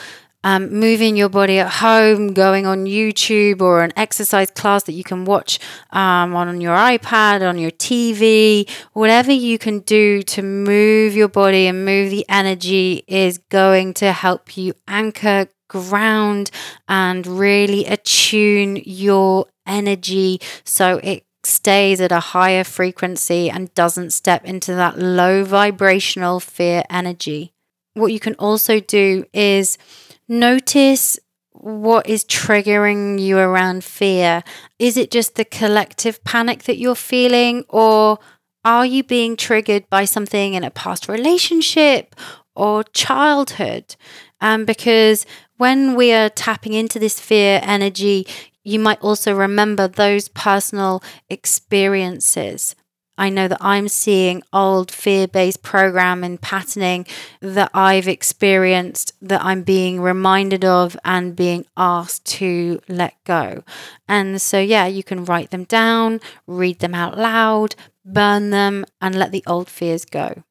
um, 0.45 0.71
moving 0.71 1.17
your 1.17 1.27
body 1.27 1.57
at 1.57 1.67
home, 1.67 2.33
going 2.33 2.67
on 2.67 2.85
YouTube 2.85 3.61
or 3.61 3.81
an 3.81 3.91
exercise 3.97 4.51
class 4.51 4.83
that 4.83 4.91
you 4.91 5.03
can 5.03 5.25
watch 5.25 5.57
um, 5.89 6.35
on 6.35 6.61
your 6.61 6.75
iPad, 6.75 7.41
on 7.41 7.57
your 7.57 7.71
TV, 7.71 8.69
whatever 8.93 9.31
you 9.31 9.57
can 9.57 9.79
do 9.79 10.21
to 10.21 10.43
move 10.43 11.15
your 11.15 11.27
body 11.27 11.65
and 11.65 11.83
move 11.83 12.11
the 12.11 12.25
energy 12.29 13.03
is 13.07 13.39
going 13.49 13.95
to 13.95 14.11
help 14.11 14.55
you 14.55 14.73
anchor, 14.87 15.47
ground, 15.67 16.51
and 16.87 17.25
really 17.25 17.85
attune 17.85 18.77
your 18.85 19.47
energy 19.65 20.39
so 20.63 20.99
it 21.03 21.23
stays 21.43 22.01
at 22.01 22.11
a 22.11 22.19
higher 22.19 22.63
frequency 22.63 23.49
and 23.49 23.73
doesn't 23.73 24.11
step 24.11 24.43
into 24.45 24.73
that 24.73 24.97
low 24.97 25.43
vibrational 25.43 26.39
fear 26.39 26.83
energy. 26.89 27.53
What 27.93 28.11
you 28.11 28.19
can 28.19 28.35
also 28.35 28.79
do 28.79 29.25
is 29.33 29.77
notice 30.27 31.19
what 31.51 32.07
is 32.07 32.25
triggering 32.25 33.19
you 33.19 33.37
around 33.37 33.83
fear. 33.83 34.43
Is 34.77 34.97
it 34.97 35.11
just 35.11 35.35
the 35.35 35.45
collective 35.45 36.23
panic 36.23 36.63
that 36.63 36.77
you're 36.77 36.95
feeling, 36.95 37.63
or 37.69 38.19
are 38.63 38.85
you 38.85 39.03
being 39.03 39.37
triggered 39.37 39.89
by 39.89 40.05
something 40.05 40.55
in 40.55 40.63
a 40.63 40.71
past 40.71 41.07
relationship 41.07 42.15
or 42.55 42.83
childhood? 42.83 43.95
Um, 44.41 44.65
because 44.65 45.25
when 45.57 45.95
we 45.95 46.11
are 46.11 46.29
tapping 46.29 46.73
into 46.73 46.99
this 46.99 47.19
fear 47.19 47.59
energy, 47.63 48.27
you 48.63 48.79
might 48.79 49.01
also 49.01 49.33
remember 49.33 49.87
those 49.87 50.27
personal 50.29 51.03
experiences. 51.29 52.75
I 53.17 53.29
know 53.29 53.47
that 53.47 53.59
I'm 53.61 53.87
seeing 53.87 54.43
old 54.51 54.91
fear 54.91 55.27
based 55.27 55.63
programming 55.63 56.37
patterning 56.37 57.07
that 57.39 57.71
I've 57.73 58.07
experienced 58.07 59.13
that 59.21 59.43
I'm 59.43 59.63
being 59.63 60.01
reminded 60.01 60.65
of 60.65 60.97
and 61.05 61.35
being 61.35 61.65
asked 61.77 62.25
to 62.37 62.81
let 62.89 63.15
go. 63.23 63.63
And 64.07 64.41
so, 64.41 64.59
yeah, 64.59 64.87
you 64.87 65.03
can 65.03 65.23
write 65.23 65.51
them 65.51 65.63
down, 65.63 66.19
read 66.45 66.79
them 66.79 66.93
out 66.93 67.17
loud, 67.17 67.75
burn 68.03 68.49
them, 68.49 68.85
and 68.99 69.15
let 69.15 69.31
the 69.31 69.43
old 69.47 69.69
fears 69.69 70.03
go. 70.03 70.43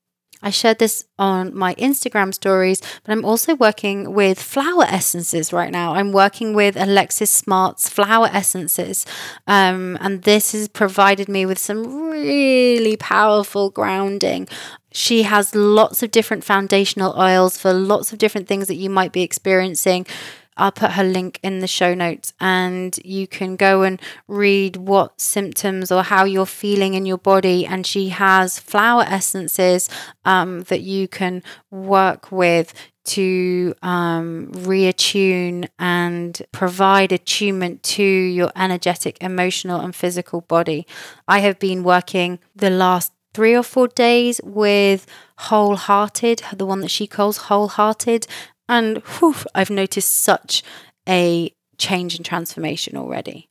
I 0.44 0.50
shared 0.50 0.78
this 0.78 1.04
on 1.18 1.56
my 1.56 1.74
Instagram 1.76 2.34
stories, 2.34 2.82
but 3.02 3.12
I'm 3.12 3.24
also 3.24 3.54
working 3.56 4.12
with 4.12 4.38
flower 4.38 4.84
essences 4.84 5.54
right 5.54 5.72
now. 5.72 5.94
I'm 5.94 6.12
working 6.12 6.54
with 6.54 6.76
Alexis 6.76 7.30
Smart's 7.30 7.88
flower 7.88 8.28
essences, 8.30 9.06
um, 9.46 9.96
and 10.02 10.22
this 10.22 10.52
has 10.52 10.68
provided 10.68 11.30
me 11.30 11.46
with 11.46 11.58
some 11.58 12.10
really 12.10 12.98
powerful 12.98 13.70
grounding. 13.70 14.46
She 14.92 15.22
has 15.22 15.54
lots 15.54 16.02
of 16.02 16.10
different 16.10 16.44
foundational 16.44 17.18
oils 17.18 17.56
for 17.56 17.72
lots 17.72 18.12
of 18.12 18.18
different 18.18 18.46
things 18.46 18.68
that 18.68 18.76
you 18.76 18.90
might 18.90 19.12
be 19.12 19.22
experiencing 19.22 20.06
I'll 20.56 20.72
put 20.72 20.92
her 20.92 21.04
link 21.04 21.40
in 21.42 21.58
the 21.58 21.66
show 21.66 21.94
notes 21.94 22.32
and 22.40 22.98
you 23.04 23.26
can 23.26 23.56
go 23.56 23.82
and 23.82 24.00
read 24.28 24.76
what 24.76 25.20
symptoms 25.20 25.90
or 25.90 26.02
how 26.02 26.24
you're 26.24 26.46
feeling 26.46 26.94
in 26.94 27.06
your 27.06 27.18
body. 27.18 27.66
And 27.66 27.86
she 27.86 28.10
has 28.10 28.58
flower 28.58 29.02
essences 29.02 29.88
um, 30.24 30.62
that 30.64 30.80
you 30.80 31.08
can 31.08 31.42
work 31.70 32.30
with 32.30 32.72
to 33.04 33.74
um, 33.82 34.50
reattune 34.52 35.68
and 35.78 36.40
provide 36.52 37.12
attunement 37.12 37.82
to 37.82 38.02
your 38.02 38.50
energetic, 38.56 39.18
emotional, 39.20 39.80
and 39.80 39.94
physical 39.94 40.40
body. 40.42 40.86
I 41.28 41.40
have 41.40 41.58
been 41.58 41.84
working 41.84 42.38
the 42.56 42.70
last 42.70 43.12
three 43.34 43.54
or 43.54 43.62
four 43.62 43.88
days 43.88 44.40
with 44.44 45.06
Wholehearted, 45.36 46.42
the 46.56 46.64
one 46.64 46.80
that 46.80 46.90
she 46.90 47.06
calls 47.06 47.36
Wholehearted, 47.36 48.26
and 48.68 48.98
whew, 48.98 49.34
I've 49.54 49.70
noticed 49.70 50.12
such 50.12 50.62
a 51.08 51.52
change 51.78 52.16
and 52.16 52.24
transformation 52.24 52.96
already. 52.96 53.48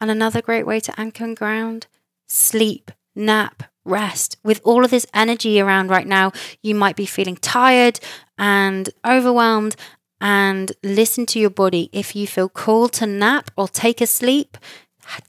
And 0.00 0.10
another 0.10 0.42
great 0.42 0.66
way 0.66 0.80
to 0.80 1.00
anchor 1.00 1.24
and 1.24 1.36
ground 1.36 1.86
sleep, 2.28 2.90
nap, 3.14 3.64
rest. 3.84 4.36
With 4.42 4.60
all 4.64 4.84
of 4.84 4.90
this 4.90 5.06
energy 5.12 5.60
around 5.60 5.90
right 5.90 6.06
now, 6.06 6.32
you 6.62 6.74
might 6.74 6.96
be 6.96 7.06
feeling 7.06 7.36
tired 7.36 8.00
and 8.38 8.88
overwhelmed. 9.06 9.76
And 10.20 10.70
listen 10.84 11.26
to 11.26 11.40
your 11.40 11.50
body. 11.50 11.90
If 11.92 12.14
you 12.14 12.28
feel 12.28 12.48
called 12.48 12.92
to 12.94 13.06
nap 13.06 13.50
or 13.56 13.66
take 13.66 14.00
a 14.00 14.06
sleep, 14.06 14.56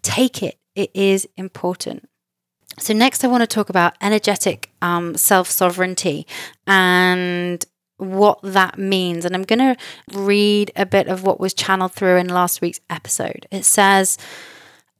take 0.03 0.43
it. 0.43 0.59
It 0.75 0.91
is 0.93 1.27
important. 1.35 2.07
So, 2.79 2.93
next, 2.93 3.23
I 3.23 3.27
want 3.27 3.41
to 3.41 3.47
talk 3.47 3.69
about 3.69 3.95
energetic 4.01 4.71
um, 4.81 5.15
self 5.15 5.49
sovereignty 5.49 6.27
and 6.67 7.63
what 8.03 8.39
that 8.43 8.77
means. 8.77 9.25
And 9.25 9.35
I'm 9.35 9.43
going 9.43 9.59
to 9.59 9.77
read 10.13 10.71
a 10.75 10.85
bit 10.85 11.07
of 11.07 11.23
what 11.23 11.39
was 11.39 11.53
channeled 11.53 11.93
through 11.93 12.17
in 12.17 12.27
last 12.27 12.61
week's 12.61 12.81
episode. 12.89 13.47
It 13.51 13.65
says, 13.65 14.17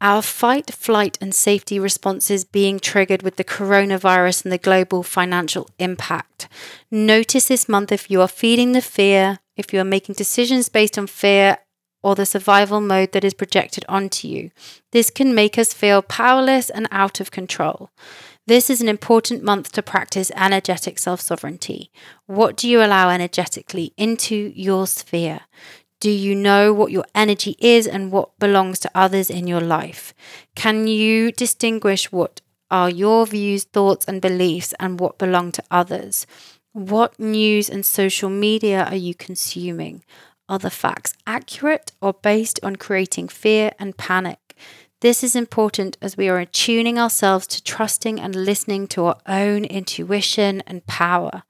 our 0.02 0.22
fight, 0.22 0.70
flight, 0.74 1.18
and 1.22 1.34
safety 1.34 1.80
responses 1.80 2.44
being 2.44 2.78
triggered 2.80 3.24
with 3.24 3.38
the 3.38 3.44
coronavirus 3.46 4.44
and 4.44 4.52
the 4.52 4.58
global 4.58 5.02
financial 5.02 5.70
impact. 5.80 6.50
Notice 6.92 7.48
this 7.48 7.70
month 7.70 7.92
if 7.92 8.12
you 8.12 8.20
are 8.20 8.28
feeding 8.28 8.74
the 8.74 8.82
fear, 8.82 9.40
if 9.56 9.72
you 9.72 9.80
are 9.80 9.86
making 9.86 10.16
decisions 10.16 10.68
based 10.68 10.98
on 10.98 11.08
fear 11.08 11.60
or 12.04 12.16
the 12.16 12.26
survival 12.26 12.82
mode 12.82 13.14
that 13.14 13.24
is 13.24 13.34
projected 13.34 13.86
onto 13.88 14.28
you. 14.28 14.52
This 14.92 15.10
can 15.10 15.34
make 15.34 15.58
us 15.58 15.74
feel 15.74 16.02
powerless 16.02 16.70
and 16.70 16.88
out 16.92 17.22
of 17.22 17.32
control. 17.32 17.90
This 18.46 18.70
is 18.70 18.82
an 18.82 18.90
important 18.90 19.42
month 19.42 19.72
to 19.72 19.82
practice 19.82 20.30
energetic 20.36 21.00
self 21.00 21.22
sovereignty. 21.22 21.90
What 22.26 22.58
do 22.58 22.68
you 22.68 22.84
allow 22.84 23.10
energetically 23.10 23.94
into 23.96 24.52
your 24.54 24.86
sphere? 24.86 25.42
Do 26.02 26.10
you 26.10 26.36
know 26.36 26.74
what 26.74 26.92
your 26.92 27.06
energy 27.16 27.56
is 27.60 27.88
and 27.88 28.12
what 28.12 28.38
belongs 28.40 28.80
to 28.80 28.92
others 28.94 29.30
in 29.30 29.48
your 29.48 29.62
life? 29.62 30.14
Can 30.56 30.88
you 30.88 31.32
distinguish 31.32 32.12
what 32.12 32.42
are 32.70 32.90
your 32.90 33.26
views, 33.26 33.64
thoughts, 33.64 34.04
and 34.10 34.22
beliefs 34.22 34.74
and 34.78 35.00
what 35.00 35.18
belong 35.18 35.54
to 35.54 35.64
others? 35.72 36.28
What 36.74 37.18
news 37.18 37.70
and 37.70 37.86
social 37.86 38.30
media 38.30 38.84
are 38.84 38.98
you 38.98 39.16
consuming? 39.16 40.04
Are 40.50 40.60
the 40.60 40.70
facts 40.70 41.14
accurate 41.26 41.94
or 42.02 42.12
based 42.12 42.60
on 42.62 42.76
creating 42.76 43.30
fear 43.30 43.72
and 43.80 43.96
panic? 43.96 44.43
This 45.04 45.22
is 45.22 45.36
important 45.36 45.98
as 46.02 46.16
we 46.16 46.30
are 46.30 46.40
attuning 46.40 46.98
ourselves 46.98 47.46
to 47.48 47.62
trusting 47.62 48.22
and 48.22 48.34
listening 48.34 48.88
to 48.88 49.04
our 49.08 49.18
own 49.28 49.66
intuition 49.66 50.64
and 50.66 50.88
power. 50.88 51.44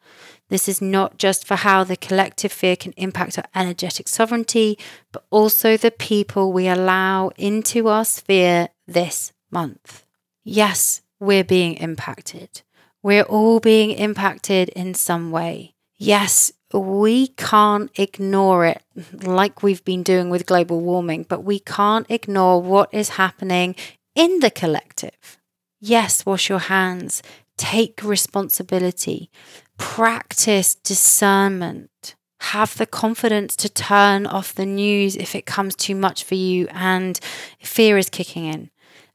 This 0.49 0.67
is 0.67 0.81
not 0.81 1.19
just 1.19 1.45
for 1.45 1.57
how 1.57 1.83
the 1.83 1.95
collective 1.95 2.51
fear 2.51 2.75
can 2.75 2.93
impact 2.93 3.37
our 3.37 3.45
energetic 3.53 4.07
sovereignty, 4.07 4.79
but 5.11 5.25
also 5.29 5.77
the 5.77 5.91
people 5.91 6.51
we 6.51 6.67
allow 6.67 7.29
into 7.37 7.89
our 7.89 8.05
sphere 8.05 8.69
this 8.87 9.33
month. 9.51 10.03
Yes, 10.43 11.03
we're 11.19 11.43
being 11.43 11.75
impacted. 11.75 12.63
We're 13.03 13.21
all 13.21 13.59
being 13.59 13.91
impacted 13.91 14.69
in 14.69 14.95
some 14.95 15.29
way. 15.29 15.75
Yes, 15.95 16.53
we 16.79 17.27
can't 17.27 17.91
ignore 17.99 18.65
it 18.65 18.81
like 19.23 19.63
we've 19.63 19.83
been 19.83 20.03
doing 20.03 20.29
with 20.29 20.45
global 20.45 20.81
warming, 20.81 21.25
but 21.27 21.43
we 21.43 21.59
can't 21.59 22.09
ignore 22.09 22.61
what 22.61 22.93
is 22.93 23.09
happening 23.09 23.75
in 24.15 24.39
the 24.39 24.51
collective. 24.51 25.37
Yes, 25.79 26.25
wash 26.25 26.49
your 26.49 26.59
hands, 26.59 27.21
take 27.57 28.03
responsibility, 28.03 29.29
practice 29.77 30.75
discernment, 30.75 32.15
have 32.39 32.77
the 32.77 32.85
confidence 32.85 33.55
to 33.55 33.69
turn 33.69 34.25
off 34.25 34.53
the 34.53 34.65
news 34.65 35.15
if 35.15 35.35
it 35.35 35.45
comes 35.45 35.75
too 35.75 35.95
much 35.95 36.23
for 36.23 36.35
you 36.35 36.67
and 36.71 37.19
fear 37.61 37.97
is 37.97 38.09
kicking 38.09 38.45
in. 38.45 38.69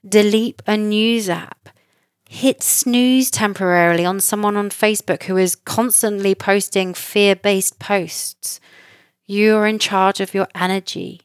Delete 0.09 0.62
a 0.66 0.77
news 0.77 1.29
app 1.29 1.71
hit 2.31 2.62
snooze 2.62 3.31
temporarily 3.31 4.05
on 4.05 4.21
someone 4.21 4.55
on 4.55 4.69
Facebook 4.69 5.23
who 5.25 5.38
is 5.38 5.57
constantly 5.57 6.35
posting 6.35 6.93
fear 6.93 7.35
based 7.35 7.79
posts. 7.79 8.61
You 9.27 9.57
are 9.57 9.67
in 9.67 9.79
charge 9.79 10.21
of 10.21 10.35
your 10.35 10.47
energy. 10.55 11.23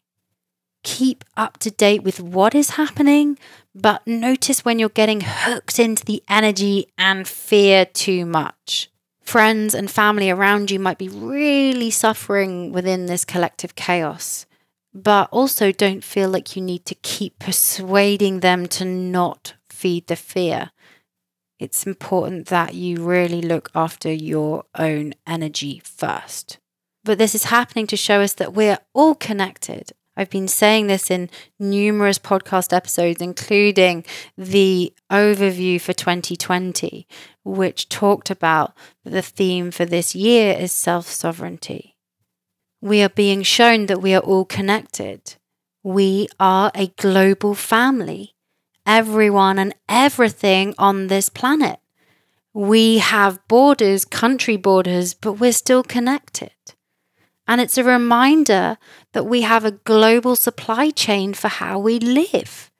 Keep 0.83 1.25
up 1.35 1.57
to 1.59 1.71
date 1.71 2.03
with 2.03 2.21
what 2.21 2.55
is 2.55 2.71
happening, 2.71 3.37
but 3.75 4.05
notice 4.07 4.63
when 4.63 4.79
you're 4.79 4.89
getting 4.89 5.21
hooked 5.25 5.77
into 5.77 6.05
the 6.05 6.23
energy 6.29 6.87
and 6.97 7.27
fear 7.27 7.85
too 7.85 8.25
much. 8.25 8.89
Friends 9.21 9.73
and 9.75 9.91
family 9.91 10.29
around 10.29 10.71
you 10.71 10.79
might 10.79 10.97
be 10.97 11.09
really 11.09 11.91
suffering 11.91 12.71
within 12.71 13.07
this 13.07 13.25
collective 13.25 13.75
chaos, 13.75 14.45
but 14.93 15.27
also 15.31 15.73
don't 15.73 16.03
feel 16.03 16.29
like 16.29 16.55
you 16.55 16.61
need 16.61 16.85
to 16.85 16.95
keep 16.95 17.39
persuading 17.39 18.39
them 18.39 18.67
to 18.67 18.85
not 18.85 19.55
feed 19.69 20.07
the 20.07 20.15
fear 20.15 20.71
it's 21.63 21.87
important 21.87 22.47
that 22.47 22.73
you 22.73 23.03
really 23.03 23.41
look 23.41 23.71
after 23.73 24.11
your 24.11 24.65
own 24.77 25.13
energy 25.25 25.81
first. 25.83 26.57
But 27.05 27.17
this 27.17 27.33
is 27.33 27.45
happening 27.45 27.87
to 27.87 27.97
show 27.97 28.19
us 28.21 28.33
that 28.33 28.53
we're 28.53 28.79
all 28.93 29.15
connected. 29.15 29.93
I've 30.17 30.29
been 30.29 30.49
saying 30.49 30.87
this 30.87 31.09
in 31.09 31.29
numerous 31.59 32.19
podcast 32.19 32.73
episodes, 32.73 33.21
including 33.21 34.03
the 34.37 34.93
overview 35.09 35.79
for 35.79 35.93
2020, 35.93 37.07
which 37.45 37.89
talked 37.89 38.29
about 38.29 38.73
the 39.05 39.21
theme 39.21 39.71
for 39.71 39.85
this 39.85 40.13
year 40.13 40.53
is 40.53 40.71
self 40.73 41.07
sovereignty. 41.07 41.95
We 42.81 43.01
are 43.01 43.09
being 43.09 43.41
shown 43.43 43.85
that 43.85 44.01
we 44.01 44.13
are 44.13 44.21
all 44.21 44.45
connected. 44.45 45.35
We 45.81 46.27
are 46.39 46.71
a 46.75 46.87
global 46.97 47.55
family 47.55 48.32
everyone 48.85 49.59
and 49.59 49.73
everything 49.87 50.73
on 50.77 51.07
this 51.07 51.29
planet. 51.29 51.79
We 52.53 52.99
have 52.99 53.45
borders, 53.47 54.05
country 54.05 54.57
borders, 54.57 55.13
but 55.13 55.33
we're 55.33 55.53
still 55.53 55.83
connected. 55.83 56.51
And 57.47 57.59
it's 57.59 57.77
a 57.77 57.83
reminder 57.83 58.77
that 59.13 59.25
we 59.25 59.41
have 59.41 59.65
a 59.65 59.71
global 59.71 60.35
supply 60.35 60.91
chain 60.91 61.33
for 61.33 61.47
how 61.47 61.79
we 61.79 61.99
live, 61.99 62.71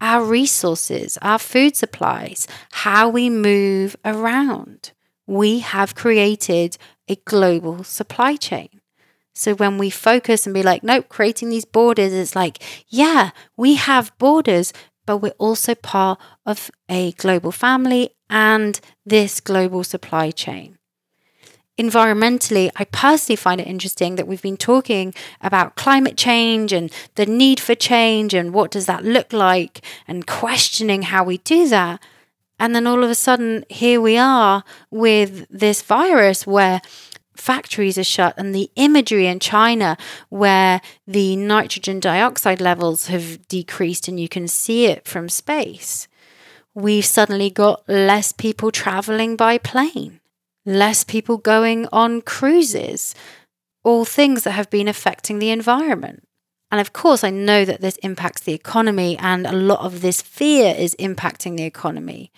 our 0.00 0.24
resources, 0.24 1.18
our 1.22 1.38
food 1.38 1.76
supplies, 1.76 2.48
how 2.72 3.08
we 3.08 3.30
move 3.30 3.94
around. 4.04 4.92
We 5.26 5.60
have 5.60 5.94
created 5.94 6.76
a 7.08 7.16
global 7.24 7.84
supply 7.84 8.36
chain. 8.36 8.80
So 9.32 9.54
when 9.54 9.78
we 9.78 9.90
focus 9.90 10.44
and 10.44 10.52
be 10.52 10.62
like, 10.62 10.82
nope, 10.82 11.08
creating 11.08 11.50
these 11.50 11.64
borders, 11.64 12.12
it's 12.12 12.34
like, 12.34 12.62
yeah, 12.88 13.30
we 13.56 13.74
have 13.74 14.16
borders, 14.18 14.72
but 15.06 15.18
we're 15.18 15.32
also 15.38 15.74
part 15.74 16.18
of 16.46 16.70
a 16.88 17.12
global 17.12 17.52
family 17.52 18.10
and 18.28 18.80
this 19.04 19.40
global 19.40 19.84
supply 19.84 20.30
chain. 20.30 20.78
Environmentally, 21.78 22.70
I 22.76 22.84
personally 22.84 23.36
find 23.36 23.60
it 23.60 23.66
interesting 23.66 24.16
that 24.16 24.26
we've 24.26 24.42
been 24.42 24.58
talking 24.58 25.14
about 25.40 25.76
climate 25.76 26.18
change 26.18 26.74
and 26.74 26.92
the 27.14 27.24
need 27.24 27.58
for 27.58 27.74
change 27.74 28.34
and 28.34 28.52
what 28.52 28.70
does 28.70 28.84
that 28.84 29.02
look 29.02 29.32
like 29.32 29.80
and 30.06 30.26
questioning 30.26 31.02
how 31.02 31.24
we 31.24 31.38
do 31.38 31.68
that. 31.68 32.02
And 32.58 32.76
then 32.76 32.86
all 32.86 33.02
of 33.02 33.08
a 33.08 33.14
sudden, 33.14 33.64
here 33.70 33.98
we 33.98 34.18
are 34.18 34.62
with 34.90 35.46
this 35.48 35.80
virus 35.80 36.46
where 36.46 36.82
factories 37.40 37.98
are 37.98 38.04
shut 38.04 38.34
and 38.36 38.54
the 38.54 38.70
imagery 38.76 39.26
in 39.26 39.40
China 39.40 39.96
where 40.28 40.80
the 41.06 41.36
nitrogen 41.36 42.00
dioxide 42.00 42.60
levels 42.60 43.06
have 43.06 43.48
decreased 43.48 44.08
and 44.08 44.20
you 44.20 44.28
can 44.28 44.46
see 44.46 44.86
it 44.86 45.08
from 45.08 45.28
space. 45.28 46.06
We've 46.74 47.04
suddenly 47.04 47.50
got 47.50 47.88
less 47.88 48.32
people 48.32 48.70
traveling 48.70 49.36
by 49.36 49.58
plane, 49.58 50.20
less 50.64 51.02
people 51.02 51.36
going 51.36 51.88
on 51.92 52.22
cruises, 52.22 53.14
all 53.82 54.04
things 54.04 54.44
that 54.44 54.52
have 54.52 54.70
been 54.70 54.88
affecting 54.88 55.38
the 55.38 55.50
environment. 55.50 56.22
And 56.70 56.80
of 56.80 56.92
course, 56.92 57.24
I 57.24 57.30
know 57.30 57.64
that 57.64 57.80
this 57.80 57.96
impacts 57.96 58.42
the 58.42 58.52
economy, 58.52 59.18
and 59.18 59.46
a 59.46 59.52
lot 59.52 59.80
of 59.80 60.02
this 60.02 60.22
fear 60.22 60.74
is 60.76 60.94
impacting 61.00 61.56
the 61.56 61.64
economy. 61.64 62.30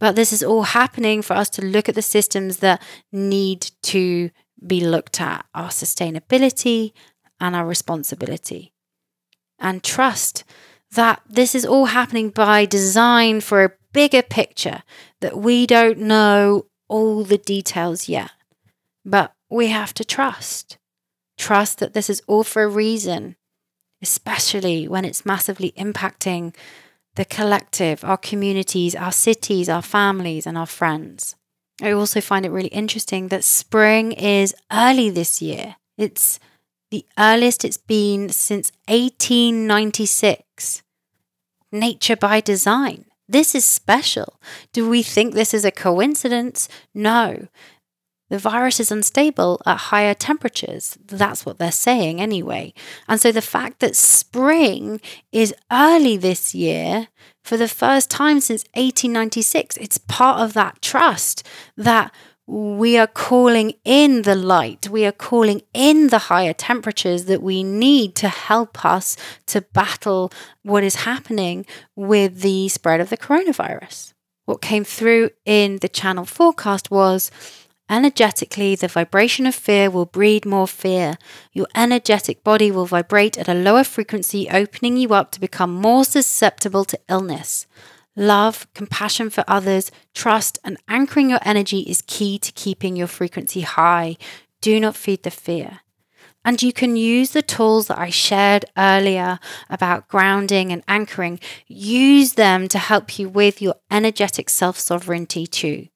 But 0.00 0.16
this 0.16 0.32
is 0.32 0.42
all 0.42 0.62
happening 0.62 1.22
for 1.22 1.34
us 1.34 1.50
to 1.50 1.64
look 1.64 1.88
at 1.88 1.94
the 1.94 2.02
systems 2.02 2.58
that 2.58 2.82
need 3.12 3.70
to 3.82 4.30
be 4.66 4.84
looked 4.84 5.20
at 5.20 5.46
our 5.54 5.68
sustainability 5.68 6.92
and 7.40 7.54
our 7.54 7.66
responsibility. 7.66 8.72
And 9.58 9.82
trust 9.82 10.44
that 10.92 11.22
this 11.28 11.54
is 11.54 11.66
all 11.66 11.86
happening 11.86 12.30
by 12.30 12.64
design 12.64 13.40
for 13.40 13.64
a 13.64 13.72
bigger 13.92 14.22
picture, 14.22 14.82
that 15.20 15.36
we 15.36 15.66
don't 15.66 15.98
know 15.98 16.66
all 16.88 17.24
the 17.24 17.38
details 17.38 18.08
yet. 18.08 18.30
But 19.04 19.34
we 19.50 19.68
have 19.68 19.94
to 19.94 20.04
trust. 20.04 20.78
Trust 21.36 21.78
that 21.78 21.94
this 21.94 22.08
is 22.08 22.22
all 22.26 22.44
for 22.44 22.62
a 22.62 22.68
reason, 22.68 23.36
especially 24.02 24.88
when 24.88 25.04
it's 25.04 25.26
massively 25.26 25.72
impacting 25.72 26.54
the 27.16 27.24
collective, 27.24 28.04
our 28.04 28.16
communities, 28.16 28.94
our 28.94 29.12
cities, 29.12 29.68
our 29.68 29.82
families, 29.82 30.46
and 30.46 30.58
our 30.58 30.66
friends. 30.66 31.36
I 31.82 31.92
also 31.92 32.20
find 32.20 32.46
it 32.46 32.50
really 32.50 32.68
interesting 32.68 33.28
that 33.28 33.44
spring 33.44 34.12
is 34.12 34.54
early 34.72 35.10
this 35.10 35.42
year. 35.42 35.76
It's 35.98 36.38
the 36.90 37.04
earliest 37.18 37.64
it's 37.64 37.76
been 37.76 38.28
since 38.28 38.70
1896. 38.88 40.82
Nature 41.72 42.16
by 42.16 42.40
design. 42.40 43.06
This 43.28 43.54
is 43.54 43.64
special. 43.64 44.38
Do 44.72 44.88
we 44.88 45.02
think 45.02 45.34
this 45.34 45.54
is 45.54 45.64
a 45.64 45.70
coincidence? 45.72 46.68
No. 46.94 47.48
The 48.30 48.38
virus 48.38 48.80
is 48.80 48.90
unstable 48.90 49.60
at 49.66 49.76
higher 49.76 50.14
temperatures. 50.14 50.96
That's 51.06 51.44
what 51.44 51.58
they're 51.58 51.70
saying 51.70 52.20
anyway. 52.20 52.72
And 53.06 53.20
so 53.20 53.30
the 53.30 53.42
fact 53.42 53.80
that 53.80 53.96
spring 53.96 55.00
is 55.30 55.54
early 55.70 56.16
this 56.16 56.54
year 56.54 57.08
for 57.44 57.56
the 57.56 57.68
first 57.68 58.10
time 58.10 58.40
since 58.40 58.64
1896, 58.74 59.76
it's 59.76 59.98
part 59.98 60.40
of 60.40 60.54
that 60.54 60.80
trust 60.80 61.46
that 61.76 62.12
we 62.46 62.98
are 62.98 63.06
calling 63.06 63.72
in 63.84 64.22
the 64.22 64.34
light, 64.34 64.88
we 64.88 65.06
are 65.06 65.12
calling 65.12 65.62
in 65.72 66.08
the 66.08 66.18
higher 66.18 66.52
temperatures 66.52 67.24
that 67.24 67.42
we 67.42 67.62
need 67.62 68.14
to 68.16 68.28
help 68.28 68.84
us 68.84 69.16
to 69.46 69.62
battle 69.62 70.30
what 70.62 70.84
is 70.84 70.96
happening 70.96 71.64
with 71.96 72.40
the 72.40 72.68
spread 72.68 73.00
of 73.00 73.08
the 73.08 73.16
coronavirus. 73.16 74.12
What 74.44 74.60
came 74.60 74.84
through 74.84 75.30
in 75.46 75.78
the 75.78 75.88
channel 75.88 76.26
forecast 76.26 76.90
was 76.90 77.30
Energetically, 77.90 78.74
the 78.74 78.88
vibration 78.88 79.46
of 79.46 79.54
fear 79.54 79.90
will 79.90 80.06
breed 80.06 80.46
more 80.46 80.66
fear. 80.66 81.18
Your 81.52 81.66
energetic 81.74 82.42
body 82.42 82.70
will 82.70 82.86
vibrate 82.86 83.36
at 83.36 83.48
a 83.48 83.54
lower 83.54 83.84
frequency, 83.84 84.48
opening 84.50 84.96
you 84.96 85.12
up 85.12 85.30
to 85.32 85.40
become 85.40 85.74
more 85.74 86.04
susceptible 86.04 86.86
to 86.86 86.98
illness. 87.08 87.66
Love, 88.16 88.66
compassion 88.74 89.28
for 89.28 89.44
others, 89.46 89.90
trust, 90.14 90.58
and 90.64 90.78
anchoring 90.88 91.28
your 91.28 91.40
energy 91.42 91.80
is 91.80 92.02
key 92.06 92.38
to 92.38 92.52
keeping 92.52 92.96
your 92.96 93.08
frequency 93.08 93.60
high. 93.60 94.16
Do 94.62 94.80
not 94.80 94.96
feed 94.96 95.22
the 95.22 95.30
fear. 95.30 95.80
And 96.44 96.62
you 96.62 96.72
can 96.72 96.96
use 96.96 97.30
the 97.30 97.42
tools 97.42 97.88
that 97.88 97.98
I 97.98 98.10
shared 98.10 98.66
earlier 98.76 99.38
about 99.68 100.08
grounding 100.08 100.72
and 100.72 100.82
anchoring, 100.86 101.40
use 101.66 102.34
them 102.34 102.68
to 102.68 102.78
help 102.78 103.18
you 103.18 103.28
with 103.28 103.60
your 103.60 103.76
energetic 103.90 104.48
self 104.48 104.78
sovereignty 104.78 105.46
too. 105.46 105.88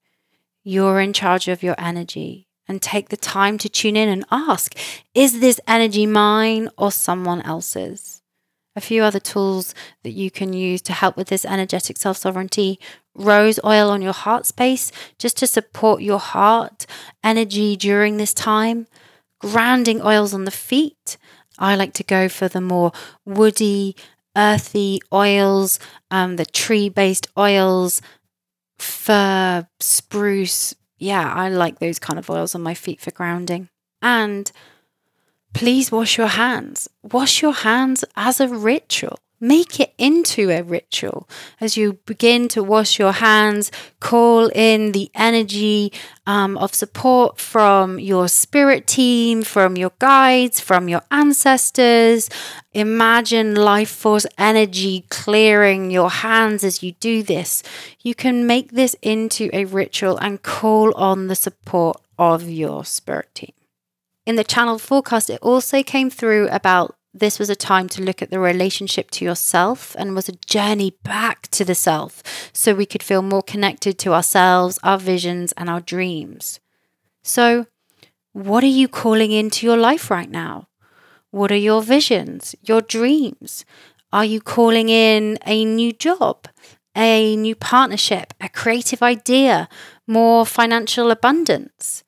You're 0.69 1.01
in 1.01 1.15
charge 1.15 1.49
of 1.49 1.63
your 1.63 1.75
energy 1.79 2.47
and 2.69 2.83
take 2.83 3.09
the 3.09 3.17
time 3.17 3.57
to 3.57 3.71
tune 3.71 3.97
in 3.97 4.07
and 4.11 4.27
ask 4.31 4.77
Is 5.15 5.41
this 5.41 5.59
energy 5.67 6.05
mine 6.05 6.69
or 6.77 6.93
someone 6.93 7.41
else's? 7.41 8.21
A 8.77 8.83
few 8.83 9.03
other 9.03 9.19
tools 9.19 9.75
that 10.03 10.11
you 10.11 10.31
can 10.31 10.53
use 10.53 10.83
to 10.83 10.93
help 10.93 11.17
with 11.17 11.29
this 11.29 11.47
energetic 11.47 11.97
self 11.97 12.19
sovereignty 12.19 12.79
rose 13.15 13.59
oil 13.65 13.89
on 13.89 14.03
your 14.03 14.13
heart 14.13 14.45
space 14.45 14.93
just 15.19 15.39
to 15.39 15.47
support 15.47 16.03
your 16.03 16.19
heart 16.19 16.85
energy 17.25 17.75
during 17.75 18.19
this 18.19 18.35
time, 18.35 18.89
grounding 19.41 20.03
oils 20.03 20.35
on 20.35 20.45
the 20.45 20.51
feet. 20.51 21.17
I 21.59 21.77
like 21.77 21.95
to 21.95 22.05
go 22.05 22.29
for 22.29 22.47
the 22.47 22.61
more 22.61 22.93
woody, 23.25 23.97
earthy 24.37 25.01
oils, 25.15 25.79
um, 26.11 26.37
the 26.37 26.45
tree 26.45 26.91
based 26.91 27.27
oils, 27.39 28.03
fir, 28.79 29.67
spruce. 29.81 30.75
Yeah, 30.99 31.33
I 31.33 31.49
like 31.49 31.79
those 31.79 31.99
kind 31.99 32.19
of 32.19 32.29
oils 32.31 32.55
on 32.55 32.63
my 32.63 32.75
feet 32.75 33.01
for 33.01 33.11
grounding. 33.11 33.69
And 34.03 34.51
please 35.55 35.91
wash 35.91 36.19
your 36.19 36.29
hands. 36.29 36.89
Wash 37.03 37.43
your 37.43 37.53
hands 37.53 38.05
as 38.17 38.41
a 38.41 38.49
ritual. 38.49 39.19
Make 39.41 39.79
it 39.79 39.95
into 39.99 40.51
a 40.51 40.63
ritual 40.63 41.29
as 41.61 41.77
you 41.77 41.95
begin 42.07 42.49
to 42.49 42.63
wash 42.63 42.99
your 42.99 43.13
hands. 43.13 43.71
Call 44.01 44.49
in 44.49 44.91
the 44.91 45.13
energy 45.15 45.93
um, 46.27 46.59
of 46.59 46.75
support 46.75 47.39
from 47.39 48.01
your 48.01 48.27
spirit 48.27 48.89
team, 48.89 49.45
from 49.45 49.77
your 49.77 49.93
guides, 50.01 50.59
from 50.59 50.89
your 50.89 51.03
ancestors. 51.13 52.29
Imagine 52.73 53.55
life 53.55 53.91
force 53.91 54.27
energy 54.39 55.05
clearing 55.09 55.93
your 55.93 56.11
hands 56.11 56.65
as 56.65 56.83
you 56.83 56.93
do 56.93 57.23
this. 57.23 57.63
You 58.01 58.17
can 58.17 58.45
make 58.45 58.73
this 58.73 58.97
into 59.03 59.51
a 59.53 59.67
ritual 59.67 60.19
and 60.19 60.43
call 60.43 60.93
on 60.97 61.29
the 61.29 61.37
support 61.37 62.01
of 62.19 62.51
your 62.51 62.85
spirit 62.85 63.33
team. 63.35 63.53
In 64.27 64.37
the 64.37 64.45
channel 64.45 64.79
forecast, 64.79 65.31
it 65.31 65.41
also 65.41 65.83
came 65.83 66.11
through 66.11 66.49
about 66.49 66.98
this 67.15 67.39
was 67.39 67.51
a 67.51 67.57
time 67.57 67.89
to 67.91 68.03
look 68.03 68.23
at 68.23 68.31
the 68.31 68.39
relationship 68.39 69.11
to 69.13 69.25
yourself 69.25 69.97
and 69.99 70.15
was 70.15 70.29
a 70.29 70.39
journey 70.47 70.95
back 71.03 71.49
to 71.49 71.65
the 71.65 71.75
self 71.75 72.23
so 72.53 72.75
we 72.75 72.87
could 72.87 73.03
feel 73.03 73.23
more 73.23 73.43
connected 73.43 73.99
to 74.01 74.13
ourselves, 74.13 74.79
our 74.83 74.99
visions, 74.99 75.53
and 75.53 75.69
our 75.71 75.81
dreams. 75.81 76.61
So, 77.23 77.67
what 78.33 78.63
are 78.63 78.67
you 78.81 78.89
calling 78.89 79.33
into 79.33 79.67
your 79.67 79.77
life 79.77 80.11
right 80.11 80.31
now? 80.31 80.69
What 81.31 81.51
are 81.53 81.57
your 81.57 81.83
visions, 81.83 82.55
your 82.63 82.81
dreams? 82.81 83.65
Are 84.13 84.25
you 84.25 84.41
calling 84.41 84.89
in 84.89 85.39
a 85.47 85.65
new 85.65 85.93
job, 85.93 86.47
a 86.97 87.37
new 87.37 87.55
partnership, 87.55 88.33
a 88.41 88.49
creative 88.49 89.03
idea, 89.03 89.69
more 90.07 90.47
financial 90.47 91.11
abundance? 91.11 92.05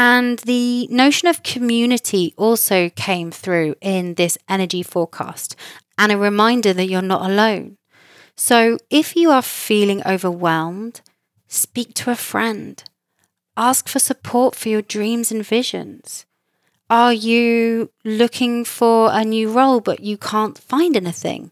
And 0.00 0.38
the 0.38 0.86
notion 0.92 1.26
of 1.26 1.42
community 1.42 2.32
also 2.36 2.88
came 2.88 3.32
through 3.32 3.74
in 3.80 4.14
this 4.14 4.38
energy 4.48 4.84
forecast 4.84 5.56
and 5.98 6.12
a 6.12 6.16
reminder 6.16 6.72
that 6.72 6.86
you're 6.86 7.02
not 7.02 7.28
alone. 7.28 7.78
So 8.36 8.78
if 8.90 9.16
you 9.16 9.32
are 9.32 9.42
feeling 9.42 10.00
overwhelmed, 10.06 11.00
speak 11.48 11.94
to 11.94 12.12
a 12.12 12.14
friend. 12.14 12.80
Ask 13.56 13.88
for 13.88 13.98
support 13.98 14.54
for 14.54 14.68
your 14.68 14.82
dreams 14.82 15.32
and 15.32 15.44
visions. 15.44 16.26
Are 16.88 17.12
you 17.12 17.90
looking 18.04 18.64
for 18.64 19.10
a 19.12 19.24
new 19.24 19.50
role 19.50 19.80
but 19.80 19.98
you 19.98 20.16
can't 20.16 20.56
find 20.56 20.96
anything? 20.96 21.50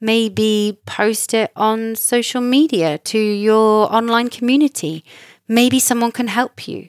Maybe 0.00 0.80
post 0.86 1.32
it 1.34 1.52
on 1.54 1.94
social 1.94 2.40
media 2.40 2.98
to 2.98 3.16
your 3.16 3.94
online 3.94 4.28
community. 4.28 5.04
Maybe 5.46 5.78
someone 5.78 6.10
can 6.10 6.26
help 6.26 6.66
you. 6.66 6.88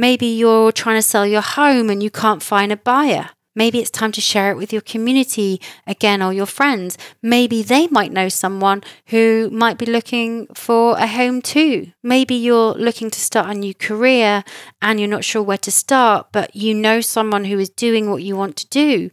Maybe 0.00 0.28
you're 0.28 0.72
trying 0.72 0.96
to 0.96 1.02
sell 1.02 1.26
your 1.26 1.42
home 1.42 1.90
and 1.90 2.02
you 2.02 2.10
can't 2.10 2.42
find 2.42 2.72
a 2.72 2.76
buyer. 2.78 3.28
Maybe 3.54 3.80
it's 3.80 3.90
time 3.90 4.12
to 4.12 4.20
share 4.22 4.50
it 4.50 4.56
with 4.56 4.72
your 4.72 4.80
community 4.80 5.60
again 5.86 6.22
or 6.22 6.32
your 6.32 6.46
friends. 6.46 6.96
Maybe 7.20 7.62
they 7.62 7.86
might 7.88 8.10
know 8.10 8.30
someone 8.30 8.82
who 9.08 9.50
might 9.52 9.76
be 9.76 9.84
looking 9.84 10.46
for 10.54 10.96
a 10.96 11.06
home 11.06 11.42
too. 11.42 11.92
Maybe 12.02 12.34
you're 12.34 12.72
looking 12.72 13.10
to 13.10 13.20
start 13.20 13.50
a 13.50 13.58
new 13.58 13.74
career 13.74 14.42
and 14.80 14.98
you're 14.98 15.06
not 15.06 15.22
sure 15.22 15.42
where 15.42 15.58
to 15.58 15.70
start, 15.70 16.28
but 16.32 16.56
you 16.56 16.72
know 16.72 17.02
someone 17.02 17.44
who 17.44 17.58
is 17.58 17.68
doing 17.68 18.10
what 18.10 18.22
you 18.22 18.34
want 18.36 18.56
to 18.56 18.68
do. 18.68 19.10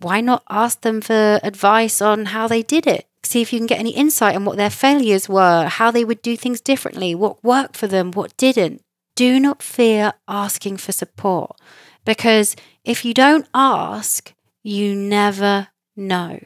Why 0.00 0.22
not 0.22 0.44
ask 0.48 0.80
them 0.80 1.02
for 1.02 1.40
advice 1.42 2.00
on 2.00 2.24
how 2.32 2.48
they 2.48 2.62
did 2.62 2.86
it? 2.86 3.06
See 3.22 3.42
if 3.42 3.52
you 3.52 3.58
can 3.58 3.66
get 3.66 3.80
any 3.80 3.90
insight 3.90 4.34
on 4.34 4.46
what 4.46 4.56
their 4.56 4.70
failures 4.70 5.28
were, 5.28 5.66
how 5.68 5.90
they 5.90 6.06
would 6.06 6.22
do 6.22 6.38
things 6.38 6.62
differently, 6.62 7.14
what 7.14 7.44
worked 7.44 7.76
for 7.76 7.86
them, 7.86 8.12
what 8.12 8.34
didn't 8.38 8.80
do 9.14 9.38
not 9.38 9.62
fear 9.62 10.12
asking 10.28 10.78
for 10.78 10.92
support 10.92 11.56
because 12.04 12.56
if 12.84 13.04
you 13.04 13.14
don't 13.14 13.46
ask, 13.54 14.34
you 14.62 14.94
never 14.94 15.68
know. 15.96 16.40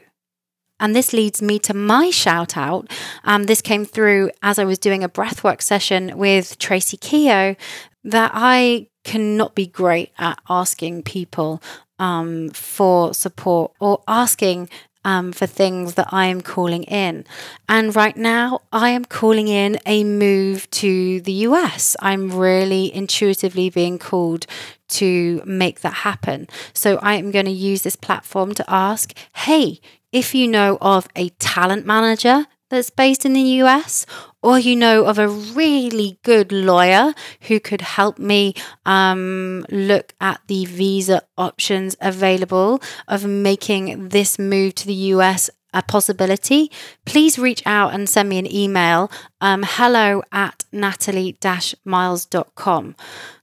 And 0.79 0.95
this 0.95 1.11
leads 1.11 1.41
me 1.41 1.57
to 1.59 1.73
my 1.73 2.11
shout 2.11 2.55
out. 2.55 2.91
Um, 3.23 3.45
this 3.45 3.61
came 3.61 3.83
through 3.83 4.31
as 4.43 4.59
I 4.59 4.65
was 4.65 4.77
doing 4.77 5.03
a 5.03 5.09
breathwork 5.09 5.61
session 5.61 6.17
with 6.17 6.59
Tracy 6.59 6.97
Keough 6.97 7.55
that 8.03 8.31
I 8.33 8.87
cannot 9.03 9.55
be 9.55 9.65
great 9.65 10.11
at 10.19 10.37
asking 10.49 11.03
people 11.03 11.61
um, 11.97 12.49
for 12.49 13.13
support 13.13 13.71
or 13.79 14.03
asking 14.07 14.69
um, 15.07 15.31
for 15.31 15.47
things 15.47 15.93
that 15.93 16.09
I 16.11 16.25
am 16.25 16.41
calling 16.41 16.83
in. 16.83 17.23
And 17.69 17.95
right 17.95 18.17
now, 18.17 18.59
I 18.73 18.89
am 18.89 19.05
calling 19.05 19.47
in 19.47 19.79
a 19.85 20.03
move 20.03 20.69
to 20.71 21.21
the 21.21 21.31
US. 21.47 21.95
I'm 22.01 22.29
really 22.29 22.93
intuitively 22.93 23.69
being 23.69 23.99
called 23.99 24.45
to 24.89 25.41
make 25.45 25.79
that 25.79 25.93
happen. 25.93 26.47
So 26.73 26.97
I 26.97 27.15
am 27.15 27.31
going 27.31 27.45
to 27.45 27.51
use 27.51 27.83
this 27.83 27.95
platform 27.95 28.53
to 28.55 28.65
ask 28.67 29.13
hey, 29.33 29.79
if 30.11 30.35
you 30.35 30.45
know 30.45 30.77
of 30.81 31.07
a 31.15 31.29
talent 31.39 31.85
manager 31.85 32.45
that's 32.69 32.89
based 32.89 33.25
in 33.25 33.33
the 33.33 33.63
US, 33.63 34.05
or 34.41 34.59
you 34.59 34.75
know 34.75 35.05
of 35.05 35.17
a 35.19 35.27
really 35.27 36.19
good 36.23 36.51
lawyer 36.51 37.13
who 37.41 37.59
could 37.59 37.81
help 37.81 38.19
me 38.19 38.53
um, 38.85 39.65
look 39.69 40.13
at 40.19 40.41
the 40.47 40.65
visa 40.65 41.21
options 41.37 41.95
available 42.01 42.81
of 43.07 43.25
making 43.25 44.09
this 44.09 44.37
move 44.39 44.75
to 44.75 44.87
the 44.87 44.93
US 45.15 45.49
a 45.77 45.83
possibility, 45.83 46.71
please 47.05 47.37
reach 47.37 47.61
out 47.65 47.93
and 47.93 48.09
send 48.09 48.29
me 48.29 48.39
an 48.39 48.51
email 48.51 49.11
um, 49.39 49.63
hello 49.65 50.23
at 50.31 50.65
natalie 50.71 51.37
miles.com. 51.85 52.95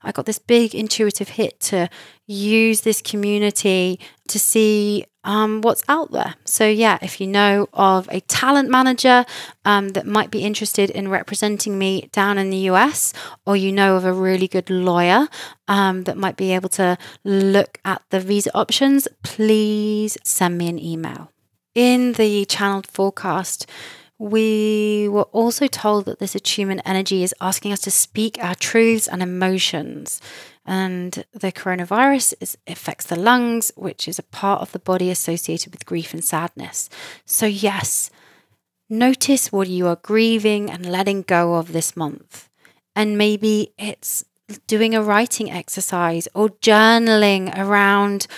I 0.02 0.12
got 0.12 0.26
this 0.26 0.40
big 0.40 0.74
intuitive 0.74 1.30
hit 1.30 1.60
to 1.60 1.88
use 2.26 2.80
this 2.80 3.00
community 3.00 4.00
to 4.28 4.38
see 4.38 5.04
um, 5.22 5.62
what's 5.62 5.82
out 5.88 6.10
there. 6.10 6.34
So, 6.44 6.66
yeah, 6.66 6.98
if 7.00 7.20
you 7.20 7.26
know 7.26 7.68
of 7.72 8.08
a 8.10 8.20
talent 8.22 8.68
manager 8.68 9.24
um, 9.64 9.90
that 9.90 10.06
might 10.06 10.30
be 10.30 10.42
interested 10.42 10.90
in 10.90 11.08
representing 11.08 11.78
me 11.78 12.08
down 12.12 12.36
in 12.36 12.50
the 12.50 12.68
US, 12.70 13.12
or 13.46 13.56
you 13.56 13.72
know 13.72 13.96
of 13.96 14.04
a 14.04 14.12
really 14.12 14.48
good 14.48 14.68
lawyer 14.68 15.28
um, 15.68 16.04
that 16.04 16.18
might 16.18 16.36
be 16.36 16.52
able 16.52 16.68
to 16.70 16.98
look 17.22 17.78
at 17.84 18.02
the 18.10 18.20
visa 18.20 18.50
options, 18.54 19.06
please 19.22 20.18
send 20.24 20.58
me 20.58 20.68
an 20.68 20.78
email. 20.78 21.30
In 21.74 22.12
the 22.12 22.44
channeled 22.44 22.86
forecast, 22.86 23.68
we 24.18 25.08
were 25.08 25.24
also 25.32 25.66
told 25.66 26.04
that 26.04 26.20
this 26.20 26.36
attunement 26.36 26.82
energy 26.84 27.24
is 27.24 27.34
asking 27.40 27.72
us 27.72 27.80
to 27.80 27.90
speak 27.90 28.38
our 28.40 28.54
truths 28.54 29.08
and 29.08 29.22
emotions. 29.22 30.20
And 30.64 31.24
the 31.32 31.50
coronavirus 31.50 32.34
is, 32.40 32.56
affects 32.68 33.06
the 33.06 33.18
lungs, 33.18 33.72
which 33.76 34.06
is 34.06 34.18
a 34.18 34.22
part 34.22 34.62
of 34.62 34.70
the 34.72 34.78
body 34.78 35.10
associated 35.10 35.72
with 35.72 35.84
grief 35.84 36.14
and 36.14 36.24
sadness. 36.24 36.88
So, 37.24 37.46
yes, 37.46 38.08
notice 38.88 39.50
what 39.50 39.68
you 39.68 39.88
are 39.88 39.96
grieving 39.96 40.70
and 40.70 40.86
letting 40.86 41.22
go 41.22 41.54
of 41.54 41.72
this 41.72 41.96
month. 41.96 42.48
And 42.94 43.18
maybe 43.18 43.72
it's 43.76 44.24
doing 44.68 44.94
a 44.94 45.02
writing 45.02 45.50
exercise 45.50 46.28
or 46.34 46.50
journaling 46.50 47.52
around 47.58 48.28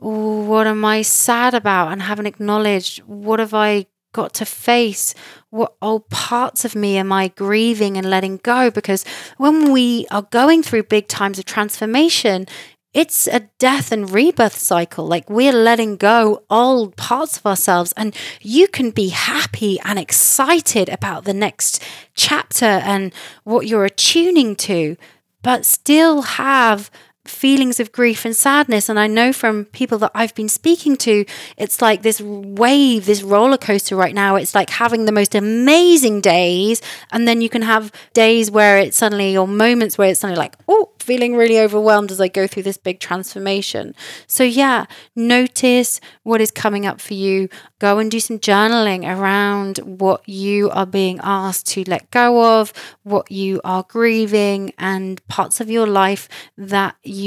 what 0.00 0.66
am 0.66 0.84
I 0.84 1.02
sad 1.02 1.54
about 1.54 1.92
and 1.92 2.02
haven't 2.02 2.26
acknowledged? 2.26 3.00
What 3.00 3.38
have 3.38 3.54
I 3.54 3.86
got 4.12 4.34
to 4.34 4.46
face? 4.46 5.14
What 5.50 5.74
old 5.80 6.08
parts 6.08 6.64
of 6.64 6.74
me 6.74 6.96
am 6.96 7.12
I 7.12 7.28
grieving 7.28 7.96
and 7.96 8.08
letting 8.08 8.38
go? 8.38 8.70
Because 8.70 9.04
when 9.36 9.72
we 9.72 10.06
are 10.10 10.22
going 10.22 10.62
through 10.62 10.84
big 10.84 11.06
times 11.06 11.38
of 11.38 11.44
transformation, 11.44 12.46
it's 12.92 13.28
a 13.28 13.40
death 13.58 13.92
and 13.92 14.10
rebirth 14.10 14.56
cycle. 14.56 15.06
Like 15.06 15.30
we're 15.30 15.52
letting 15.52 15.96
go 15.96 16.42
old 16.50 16.96
parts 16.96 17.36
of 17.36 17.46
ourselves, 17.46 17.92
and 17.96 18.14
you 18.40 18.66
can 18.66 18.90
be 18.90 19.08
happy 19.10 19.78
and 19.84 19.98
excited 19.98 20.88
about 20.88 21.24
the 21.24 21.34
next 21.34 21.82
chapter 22.14 22.64
and 22.64 23.12
what 23.44 23.66
you're 23.66 23.84
attuning 23.84 24.56
to, 24.56 24.96
but 25.42 25.64
still 25.64 26.22
have 26.22 26.90
feelings 27.30 27.80
of 27.80 27.92
grief 27.92 28.24
and 28.24 28.36
sadness. 28.36 28.88
And 28.88 28.98
I 28.98 29.06
know 29.06 29.32
from 29.32 29.66
people 29.66 29.98
that 29.98 30.10
I've 30.14 30.34
been 30.34 30.48
speaking 30.48 30.96
to, 30.98 31.24
it's 31.56 31.80
like 31.80 32.02
this 32.02 32.20
wave, 32.20 33.06
this 33.06 33.22
roller 33.22 33.58
coaster 33.58 33.96
right 33.96 34.14
now. 34.14 34.36
It's 34.36 34.54
like 34.54 34.70
having 34.70 35.04
the 35.04 35.12
most 35.12 35.34
amazing 35.34 36.20
days. 36.20 36.82
And 37.12 37.26
then 37.26 37.40
you 37.40 37.48
can 37.48 37.62
have 37.62 37.92
days 38.12 38.50
where 38.50 38.78
it's 38.78 38.96
suddenly, 38.96 39.36
or 39.36 39.46
moments 39.46 39.96
where 39.96 40.10
it's 40.10 40.20
suddenly 40.20 40.38
like, 40.38 40.56
oh, 40.68 40.90
feeling 40.98 41.34
really 41.34 41.58
overwhelmed 41.58 42.10
as 42.10 42.20
I 42.20 42.28
go 42.28 42.46
through 42.46 42.64
this 42.64 42.76
big 42.76 43.00
transformation. 43.00 43.94
So, 44.26 44.44
yeah, 44.44 44.86
notice 45.16 46.00
what 46.22 46.40
is 46.40 46.50
coming 46.50 46.86
up 46.86 47.00
for 47.00 47.14
you. 47.14 47.48
Go 47.78 47.98
and 47.98 48.10
do 48.10 48.20
some 48.20 48.38
journaling 48.38 49.04
around 49.04 49.78
what 49.78 50.28
you 50.28 50.70
are 50.70 50.86
being 50.86 51.18
asked 51.22 51.66
to 51.68 51.84
let 51.86 52.10
go 52.10 52.60
of, 52.60 52.72
what 53.02 53.30
you 53.30 53.60
are 53.64 53.84
grieving, 53.88 54.72
and 54.78 55.26
parts 55.28 55.60
of 55.60 55.70
your 55.70 55.86
life 55.86 56.28
that 56.58 56.96
you 57.02 57.19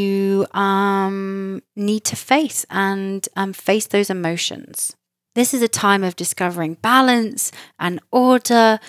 um, 0.54 1.62
need 1.76 2.04
to 2.06 2.16
face 2.16 2.66
and 2.70 3.28
um, 3.36 3.54
face 3.54 3.88
those 3.88 4.10
emotions. 4.10 4.96
This 5.36 5.54
is 5.54 5.62
a 5.62 5.68
time 5.68 6.04
of 6.04 6.16
discovering 6.16 6.76
balance 6.76 7.52
and 7.80 8.00
order 8.12 8.80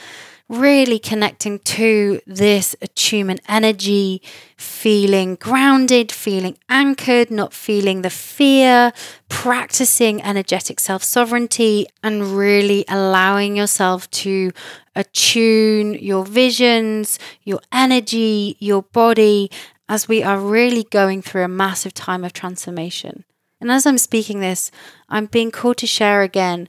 really 0.48 0.98
connecting 0.98 1.58
to 1.60 2.20
this 2.26 2.76
attunement 2.82 3.40
energy, 3.48 4.20
feeling 4.56 5.36
grounded, 5.36 6.12
feeling 6.12 6.56
anchored, 6.68 7.30
not 7.30 7.54
feeling 7.54 8.02
the 8.02 8.10
fear, 8.10 8.92
practicing 9.28 10.22
energetic 10.22 10.80
self 10.80 11.02
sovereignty, 11.02 11.86
and 12.02 12.36
really 12.36 12.84
allowing 12.88 13.56
yourself 13.56 14.10
to 14.10 14.52
attune 14.94 15.94
your 15.94 16.24
visions, 16.24 17.18
your 17.42 17.60
energy, 17.72 18.56
your 18.60 18.82
body, 18.82 19.50
as 19.88 20.08
we 20.08 20.22
are 20.22 20.38
really 20.38 20.84
going 20.84 21.22
through 21.22 21.44
a 21.44 21.48
massive 21.48 21.94
time 21.94 22.24
of 22.24 22.32
transformation. 22.32 23.24
And 23.60 23.70
as 23.70 23.86
I'm 23.86 23.98
speaking 23.98 24.40
this, 24.40 24.70
I'm 25.08 25.26
being 25.26 25.50
called 25.50 25.78
to 25.78 25.86
share 25.86 26.22
again 26.22 26.68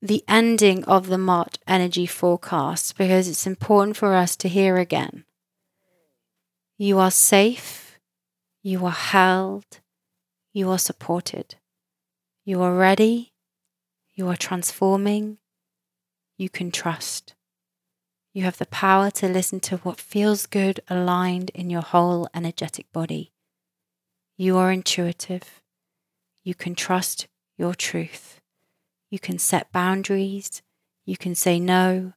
the 0.00 0.22
ending 0.28 0.84
of 0.84 1.08
the 1.08 1.18
March 1.18 1.56
energy 1.66 2.06
forecast 2.06 2.96
because 2.96 3.28
it's 3.28 3.46
important 3.46 3.96
for 3.96 4.14
us 4.14 4.36
to 4.36 4.48
hear 4.48 4.76
again. 4.76 5.24
You 6.76 6.98
are 6.98 7.10
safe, 7.10 7.98
you 8.62 8.84
are 8.86 8.92
held, 8.92 9.80
you 10.52 10.70
are 10.70 10.78
supported, 10.78 11.56
you 12.44 12.62
are 12.62 12.74
ready, 12.74 13.32
you 14.14 14.28
are 14.28 14.36
transforming, 14.36 15.38
you 16.36 16.48
can 16.48 16.70
trust. 16.70 17.34
You 18.32 18.42
have 18.44 18.58
the 18.58 18.66
power 18.66 19.10
to 19.12 19.28
listen 19.28 19.60
to 19.60 19.78
what 19.78 19.98
feels 20.00 20.46
good 20.46 20.80
aligned 20.88 21.50
in 21.50 21.70
your 21.70 21.82
whole 21.82 22.28
energetic 22.34 22.92
body. 22.92 23.32
You 24.36 24.56
are 24.58 24.70
intuitive. 24.70 25.62
You 26.44 26.54
can 26.54 26.74
trust 26.74 27.26
your 27.56 27.74
truth. 27.74 28.40
You 29.10 29.18
can 29.18 29.38
set 29.38 29.72
boundaries. 29.72 30.62
You 31.04 31.16
can 31.16 31.34
say 31.34 31.58
no. 31.58 32.12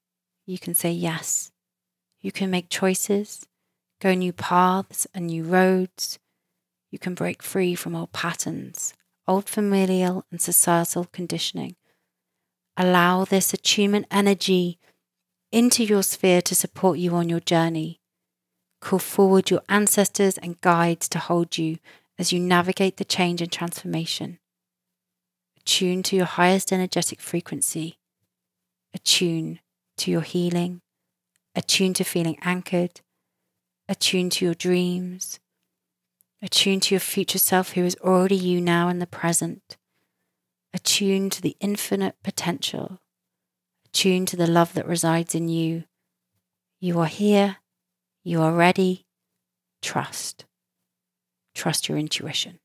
You 0.45 0.59
can 0.59 0.75
say 0.75 0.91
yes. 0.91 1.51
You 2.21 2.31
can 2.31 2.51
make 2.51 2.69
choices, 2.69 3.47
go 3.99 4.13
new 4.13 4.33
paths 4.33 5.07
and 5.13 5.27
new 5.27 5.43
roads. 5.43 6.19
You 6.91 6.99
can 6.99 7.15
break 7.15 7.41
free 7.41 7.73
from 7.73 7.95
old 7.95 8.11
patterns, 8.11 8.93
old 9.27 9.49
familial 9.49 10.25
and 10.29 10.39
societal 10.39 11.07
conditioning. 11.11 11.75
Allow 12.77 13.25
this 13.25 13.53
attunement 13.53 14.05
energy 14.11 14.77
into 15.51 15.83
your 15.83 16.03
sphere 16.03 16.41
to 16.41 16.55
support 16.55 16.97
you 16.97 17.13
on 17.15 17.29
your 17.29 17.39
journey. 17.39 17.99
Call 18.79 18.99
forward 18.99 19.49
your 19.49 19.61
ancestors 19.69 20.37
and 20.37 20.59
guides 20.61 21.07
to 21.09 21.19
hold 21.19 21.57
you 21.57 21.77
as 22.17 22.31
you 22.31 22.39
navigate 22.39 22.97
the 22.97 23.05
change 23.05 23.41
and 23.41 23.51
transformation. 23.51 24.39
Attune 25.57 26.01
to 26.03 26.15
your 26.15 26.25
highest 26.25 26.71
energetic 26.71 27.21
frequency. 27.21 27.99
Attune 28.93 29.59
to 29.97 30.09
your 30.09 30.21
healing. 30.21 30.81
Attune 31.53 31.93
to 31.93 32.03
feeling 32.03 32.37
anchored. 32.41 33.01
Attune 33.87 34.29
to 34.31 34.45
your 34.45 34.55
dreams. 34.55 35.39
Attune 36.41 36.79
to 36.79 36.95
your 36.95 36.99
future 36.99 37.37
self 37.37 37.73
who 37.73 37.83
is 37.83 37.97
already 38.01 38.35
you 38.35 38.59
now 38.59 38.89
in 38.89 38.99
the 38.99 39.05
present. 39.05 39.77
Attune 40.73 41.29
to 41.29 41.41
the 41.41 41.55
infinite 41.59 42.15
potential. 42.23 42.99
Attune 43.93 44.25
to 44.27 44.37
the 44.37 44.47
love 44.47 44.73
that 44.73 44.87
resides 44.87 45.35
in 45.35 45.49
you. 45.49 45.83
You 46.79 46.99
are 47.01 47.07
here. 47.07 47.57
You 48.23 48.41
are 48.41 48.53
ready. 48.53 49.05
Trust. 49.81 50.45
Trust 51.53 51.89
your 51.89 51.97
intuition. 51.97 52.59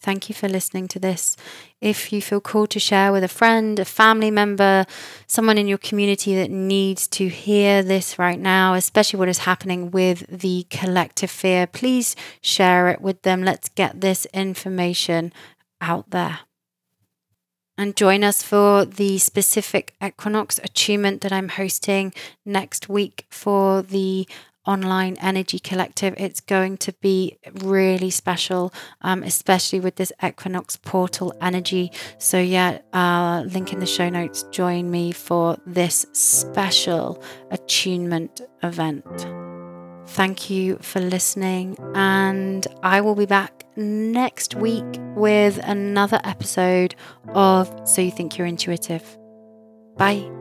Thank 0.00 0.28
you 0.28 0.34
for 0.34 0.48
listening 0.48 0.88
to 0.88 0.98
this. 0.98 1.36
If 1.80 2.12
you 2.12 2.22
feel 2.22 2.40
called 2.40 2.70
to 2.70 2.80
share 2.80 3.12
with 3.12 3.24
a 3.24 3.28
friend, 3.28 3.78
a 3.78 3.84
family 3.84 4.30
member, 4.30 4.86
someone 5.26 5.58
in 5.58 5.68
your 5.68 5.78
community 5.78 6.34
that 6.36 6.50
needs 6.50 7.06
to 7.08 7.28
hear 7.28 7.82
this 7.82 8.18
right 8.18 8.38
now, 8.38 8.74
especially 8.74 9.18
what 9.18 9.28
is 9.28 9.38
happening 9.38 9.90
with 9.90 10.26
the 10.28 10.66
collective 10.70 11.30
fear, 11.30 11.66
please 11.66 12.16
share 12.40 12.88
it 12.88 13.00
with 13.00 13.22
them. 13.22 13.42
Let's 13.42 13.68
get 13.68 14.00
this 14.00 14.26
information 14.32 15.32
out 15.80 16.10
there. 16.10 16.40
And 17.78 17.96
join 17.96 18.24
us 18.24 18.42
for 18.42 18.84
the 18.84 19.18
specific 19.18 19.94
equinox 20.02 20.58
attunement 20.58 21.20
that 21.20 21.32
I'm 21.32 21.48
hosting 21.48 22.12
next 22.44 22.88
week 22.88 23.26
for 23.30 23.82
the 23.82 24.26
online 24.66 25.16
energy 25.20 25.58
collective. 25.58 26.14
It's 26.18 26.40
going 26.40 26.76
to 26.78 26.92
be 26.94 27.38
really 27.54 28.10
special, 28.10 28.72
um, 29.00 29.22
especially 29.22 29.80
with 29.80 29.96
this 29.96 30.12
equinox 30.22 30.76
portal 30.76 31.34
energy. 31.40 31.92
So, 32.18 32.38
yeah, 32.38 32.78
uh, 32.92 33.44
link 33.46 33.72
in 33.72 33.78
the 33.78 33.86
show 33.86 34.08
notes. 34.08 34.42
Join 34.50 34.90
me 34.90 35.12
for 35.12 35.56
this 35.66 36.06
special 36.12 37.22
attunement 37.50 38.40
event. 38.62 39.04
Thank 40.08 40.50
you 40.50 40.78
for 40.78 41.00
listening, 41.00 41.76
and 41.94 42.66
I 42.82 43.00
will 43.00 43.16
be 43.16 43.26
back 43.26 43.65
next 43.76 44.54
week 44.54 44.84
with 45.14 45.58
another 45.62 46.20
episode 46.24 46.94
of 47.28 47.88
So 47.88 48.02
You 48.02 48.10
Think 48.10 48.36
You're 48.38 48.46
Intuitive. 48.46 49.18
Bye. 49.96 50.35